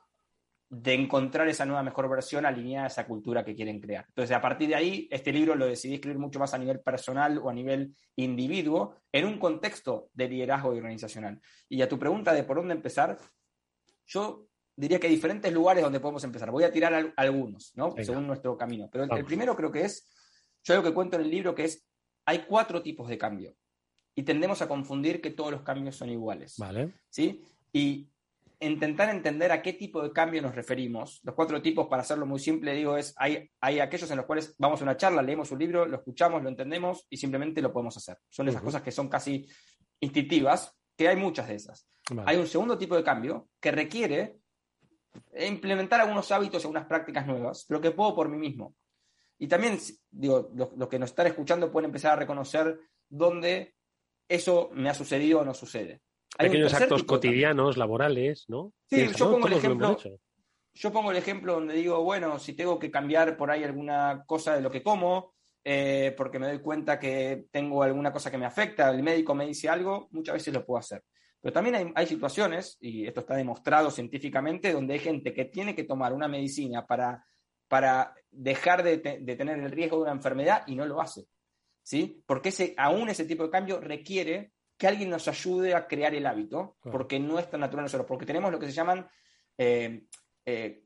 [0.70, 4.06] de encontrar esa nueva mejor versión alineada a esa cultura que quieren crear.
[4.08, 7.38] Entonces, a partir de ahí, este libro lo decidí escribir mucho más a nivel personal
[7.38, 11.40] o a nivel individuo, en un contexto de liderazgo organizacional.
[11.70, 13.18] Y a tu pregunta de por dónde empezar,
[14.08, 16.52] yo diría que hay diferentes lugares donde podemos empezar.
[16.52, 17.94] Voy a tirar algunos, ¿no?
[18.02, 18.90] Según nuestro camino.
[18.92, 20.12] Pero el, primero creo que es,
[20.64, 21.88] yo algo que cuento en el libro que es,
[22.26, 23.56] hay cuatro tipos de cambio.
[24.16, 26.56] Y tendemos a confundir que todos los cambios son iguales.
[26.58, 26.94] Vale.
[27.10, 27.44] ¿Sí?
[27.72, 28.10] Y
[28.66, 31.20] intentar entender a qué tipo de cambio nos referimos.
[31.24, 34.56] Los cuatro tipos, para hacerlo muy simple, digo, es, hay, hay aquellos en los cuales
[34.58, 37.98] vamos a una charla, leemos un libro, lo escuchamos, lo entendemos y simplemente lo podemos
[37.98, 38.18] hacer.
[38.30, 39.48] Son esas cosas que son casi
[40.00, 41.88] instintivas, que hay muchas de esas.
[42.26, 44.38] Hay un segundo tipo de cambio que requiere
[45.38, 48.76] implementar algunos hábitos, algunas prácticas nuevas, pero que puedo por mí mismo.
[49.38, 49.78] Y también,
[50.12, 53.76] digo, los, que nos están escuchando pueden empezar a reconocer dónde
[54.28, 56.02] eso me ha sucedido o no sucede.
[56.38, 58.74] Pequeños actos cotidianos, laborales, ¿no?
[58.90, 59.98] Sí, yo pongo, el ejemplo,
[60.74, 64.56] yo pongo el ejemplo donde digo, bueno, si tengo que cambiar por ahí alguna cosa
[64.56, 65.34] de lo que como,
[65.64, 69.48] eh, porque me doy cuenta que tengo alguna cosa que me afecta, el médico me
[69.48, 71.04] dice algo, muchas veces lo puedo hacer.
[71.42, 75.84] Pero también hay, situaciones, y esto está demostrado científicamente, donde hay gente que tiene que
[75.84, 77.24] tomar una medicina para,
[77.68, 81.28] para dejar de, tener el riesgo de una enfermedad y no lo hace.
[81.84, 82.24] ¿sí?
[82.26, 86.26] Porque ese, aún ese tipo de cambio requiere que alguien nos ayude a crear el
[86.26, 89.08] hábito, porque no es tan natural nosotros, porque tenemos lo que se llaman
[89.58, 90.06] eh,
[90.46, 90.84] eh,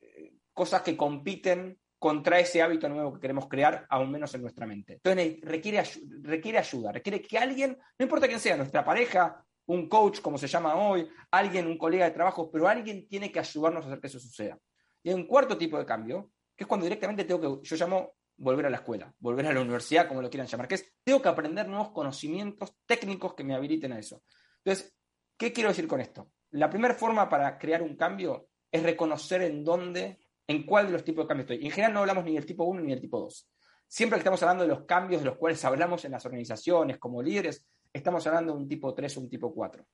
[0.54, 4.94] cosas que compiten contra ese hábito nuevo que queremos crear, aún menos en nuestra mente.
[4.94, 5.84] Entonces requiere,
[6.22, 10.48] requiere ayuda, requiere que alguien, no importa quién sea, nuestra pareja, un coach, como se
[10.48, 14.08] llama hoy, alguien, un colega de trabajo, pero alguien tiene que ayudarnos a hacer que
[14.08, 14.58] eso suceda.
[15.04, 18.14] Y hay un cuarto tipo de cambio, que es cuando directamente tengo que, yo llamo
[18.40, 21.22] volver a la escuela, volver a la universidad, como lo quieran llamar, que es, tengo
[21.22, 24.24] que aprender nuevos conocimientos técnicos que me habiliten a eso.
[24.64, 24.96] Entonces,
[25.38, 26.32] ¿qué quiero decir con esto?
[26.52, 31.04] La primera forma para crear un cambio es reconocer en dónde, en cuál de los
[31.04, 31.66] tipos de cambios estoy.
[31.66, 33.50] en general no hablamos ni del tipo 1 ni del tipo 2.
[33.88, 37.22] Siempre que estamos hablando de los cambios de los cuales hablamos en las organizaciones como
[37.22, 39.86] líderes, estamos hablando de un tipo 3 o un tipo 4.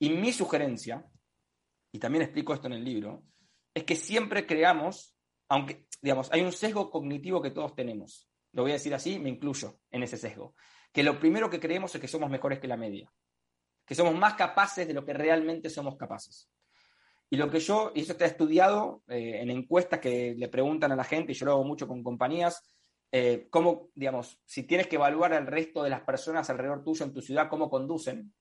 [0.00, 1.04] Y mi sugerencia,
[1.92, 3.22] y también explico esto en el libro,
[3.72, 5.13] es que siempre creamos,
[5.48, 8.28] aunque digamos, hay un sesgo cognitivo que todos tenemos.
[8.52, 10.54] Lo voy a decir así, me incluyo en ese sesgo.
[10.92, 13.10] Que lo primero que creemos es que somos mejores que la media.
[13.86, 16.50] Que somos más capaces de lo que realmente somos capaces.
[17.30, 20.96] Y lo que yo, y eso está estudiado eh, en encuestas que le preguntan a
[20.96, 22.62] la gente, y yo lo hago mucho con compañías,
[23.10, 27.14] eh, cómo, digamos, si tienes que evaluar al resto de las personas alrededor tuyo en
[27.14, 28.32] tu ciudad, cómo conducen,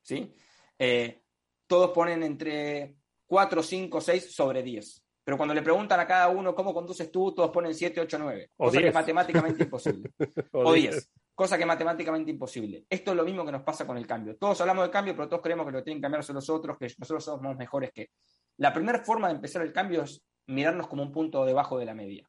[0.00, 0.34] ¿sí?
[0.78, 1.22] Eh,
[1.66, 2.96] todos ponen entre
[3.26, 5.04] 4, 5, 6 sobre 10.
[5.24, 8.50] Pero cuando le preguntan a cada uno cómo conduces tú, todos ponen 7, 8, 9.
[8.56, 10.10] cosa que es matemáticamente imposible.
[10.52, 11.10] o 10.
[11.34, 12.84] Cosa que es matemáticamente imposible.
[12.90, 14.36] Esto es lo mismo que nos pasa con el cambio.
[14.36, 16.50] Todos hablamos de cambio, pero todos creemos que lo que tienen que cambiar son los
[16.50, 18.10] otros, que nosotros somos mejores que.
[18.58, 21.94] La primera forma de empezar el cambio es mirarnos como un punto debajo de la
[21.94, 22.28] media.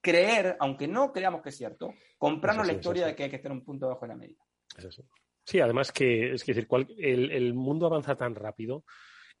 [0.00, 3.50] Creer, aunque no creamos que es cierto, comprarnos la historia de que hay que estar
[3.50, 4.36] un punto debajo de la media.
[5.44, 6.68] Sí, además que es decir,
[6.98, 8.84] el, el, mundo avanza tan rápido.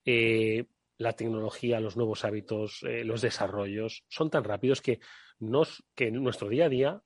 [0.04, 0.66] Eh,
[0.98, 5.00] la tecnología, los nuevos hábitos, eh, los desarrollos son tan rápidos que,
[5.38, 7.02] nos, que nuestro día a día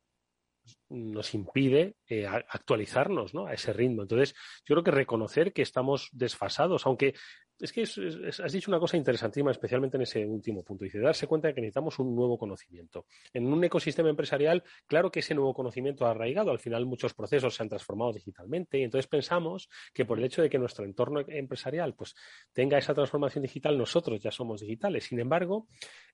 [0.90, 3.46] nos impide eh, actualizarnos ¿no?
[3.46, 4.02] a ese ritmo.
[4.02, 4.34] Entonces,
[4.66, 7.14] yo creo que reconocer que estamos desfasados, aunque
[7.60, 10.84] es que has dicho una cosa interesantísima, especialmente en ese último punto.
[10.84, 13.06] Dice, darse cuenta de que necesitamos un nuevo conocimiento.
[13.32, 16.50] En un ecosistema empresarial, claro que ese nuevo conocimiento ha arraigado.
[16.50, 20.42] Al final, muchos procesos se han transformado digitalmente y entonces pensamos que por el hecho
[20.42, 22.14] de que nuestro entorno empresarial pues,
[22.52, 25.04] tenga esa transformación digital, nosotros ya somos digitales.
[25.04, 25.66] Sin embargo,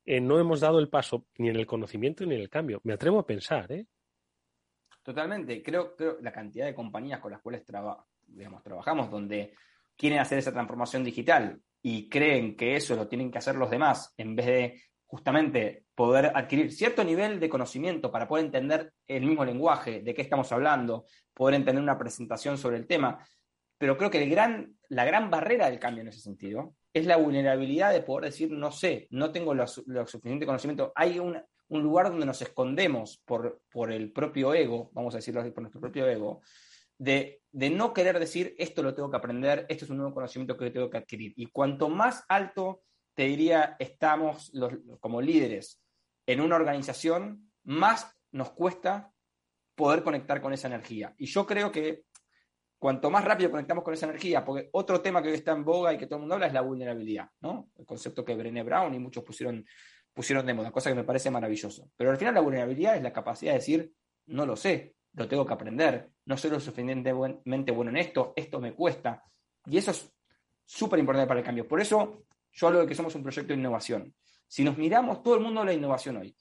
[0.04, 2.80] eh, no hemos dado el paso ni en el conocimiento ni en el cambio.
[2.84, 3.86] Me atrevo a pensar, ¿eh?
[5.02, 5.62] Totalmente.
[5.62, 9.52] Creo que la cantidad de compañías con las cuales trabajamos, donde
[9.96, 14.14] quieren hacer esa transformación digital y creen que eso lo tienen que hacer los demás,
[14.16, 19.44] en vez de justamente poder adquirir cierto nivel de conocimiento para poder entender el mismo
[19.44, 23.24] lenguaje, de qué estamos hablando, poder entender una presentación sobre el tema.
[23.78, 24.26] Pero creo que
[24.88, 28.70] la gran barrera del cambio en ese sentido es la vulnerabilidad de poder decir, no
[28.70, 30.92] sé, no tengo lo, suficiente conocimiento.
[30.94, 31.36] Hay un,
[31.68, 35.62] un, lugar donde nos escondemos por, por el propio ego, vamos a decirlo así, por
[35.62, 36.40] nuestro propio ego,
[36.98, 40.70] de, no querer decir esto lo tengo que aprender, esto es un nuevo conocimiento que
[40.70, 41.32] tengo que adquirir.
[41.36, 42.82] Y cuanto más alto,
[43.14, 44.52] te diría, estamos
[45.00, 45.80] como líderes
[46.26, 49.12] en una organización, más nos cuesta
[49.74, 51.14] poder conectar con esa energía.
[51.18, 52.04] Y yo creo que
[52.78, 55.92] cuanto más rápido conectamos con esa energía, porque otro tema que hoy está en boga
[55.92, 57.70] y que todo el mundo habla es la vulnerabilidad, ¿no?
[57.76, 59.64] El concepto que Brené Brown y muchos pusieron,
[60.12, 61.90] pusieron de moda, cosa que me parece maravilloso.
[61.96, 63.92] Pero al final la vulnerabilidad es la capacidad de decir,
[64.26, 68.60] no lo sé, lo tengo que aprender, no soy lo suficientemente bueno en esto, esto
[68.60, 69.22] me cuesta.
[69.66, 70.12] Y eso es
[70.64, 71.68] súper importante para el cambio.
[71.68, 74.14] Por eso yo hablo de que somos un proyecto de innovación.
[74.46, 76.36] Si nos miramos, todo el mundo habla de innovación hoy.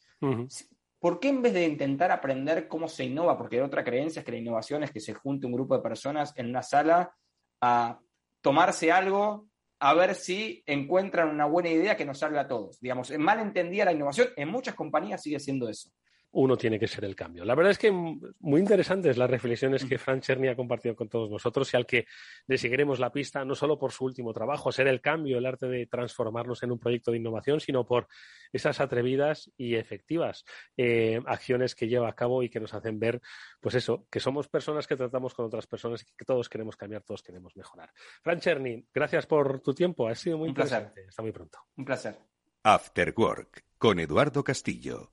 [0.99, 3.37] ¿Por qué en vez de intentar aprender cómo se innova?
[3.37, 6.33] Porque otra creencia es que la innovación es que se junte un grupo de personas
[6.37, 7.13] en una sala
[7.59, 7.99] a
[8.41, 9.47] tomarse algo,
[9.79, 12.79] a ver si encuentran una buena idea que nos salve a todos.
[12.79, 15.89] Digamos, mal entendida la innovación, en muchas compañías sigue siendo eso
[16.33, 17.45] uno tiene que ser el cambio.
[17.45, 21.29] La verdad es que muy interesantes las reflexiones que Fran Cherny ha compartido con todos
[21.29, 22.07] nosotros y al que
[22.47, 25.67] le seguiremos la pista, no solo por su último trabajo, ser el cambio, el arte
[25.67, 28.07] de transformarnos en un proyecto de innovación, sino por
[28.51, 30.43] esas atrevidas y efectivas
[30.75, 33.21] eh, acciones que lleva a cabo y que nos hacen ver,
[33.61, 37.03] pues eso, que somos personas que tratamos con otras personas y que todos queremos cambiar,
[37.03, 37.91] todos queremos mejorar.
[38.23, 41.05] Fran Cherny, gracias por tu tiempo, ha sido muy interesante.
[41.07, 41.59] Hasta muy pronto.
[41.77, 42.17] Un placer.
[42.63, 45.12] After Work, con Eduardo Castillo.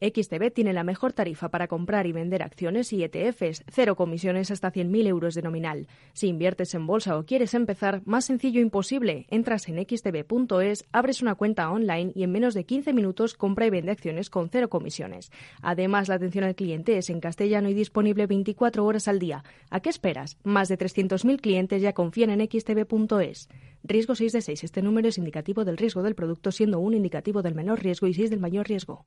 [0.00, 4.72] XTB tiene la mejor tarifa para comprar y vender acciones y ETFs, cero comisiones hasta
[4.72, 5.88] 100.000 euros de nominal.
[6.12, 9.26] Si inviertes en bolsa o quieres empezar, más sencillo imposible.
[9.30, 13.70] Entras en xtb.es, abres una cuenta online y en menos de 15 minutos compra y
[13.70, 15.30] vende acciones con cero comisiones.
[15.62, 19.44] Además, la atención al cliente es en castellano y disponible 24 horas al día.
[19.70, 20.36] ¿A qué esperas?
[20.44, 23.48] Más de 300.000 clientes ya confían en xtb.es.
[23.82, 24.64] Riesgo 6 de 6.
[24.64, 28.14] Este número es indicativo del riesgo del producto, siendo un indicativo del menor riesgo y
[28.14, 29.06] 6 del mayor riesgo.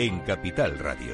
[0.00, 1.12] en Capital Radio.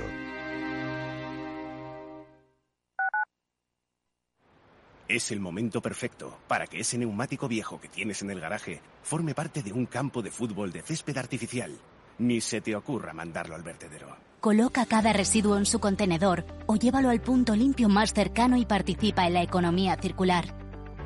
[5.09, 9.34] Es el momento perfecto para que ese neumático viejo que tienes en el garaje forme
[9.34, 11.72] parte de un campo de fútbol de césped artificial.
[12.18, 14.07] Ni se te ocurra mandarlo al vertedero.
[14.39, 19.26] Coloca cada residuo en su contenedor o llévalo al punto limpio más cercano y participa
[19.26, 20.55] en la economía circular.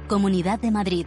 [0.06, 1.06] Comunidad de Madrid,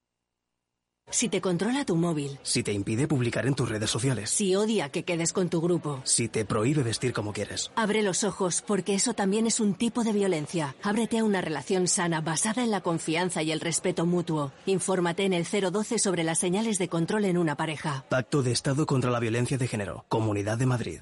[1.11, 2.39] Si te controla tu móvil.
[2.41, 4.29] Si te impide publicar en tus redes sociales.
[4.29, 6.01] Si odia que quedes con tu grupo.
[6.03, 7.71] Si te prohíbe vestir como quieres.
[7.75, 10.75] Abre los ojos, porque eso también es un tipo de violencia.
[10.81, 14.51] Ábrete a una relación sana basada en la confianza y el respeto mutuo.
[14.65, 18.05] Infórmate en el 012 sobre las señales de control en una pareja.
[18.09, 20.05] Pacto de Estado contra la Violencia de Género.
[20.07, 21.01] Comunidad de Madrid.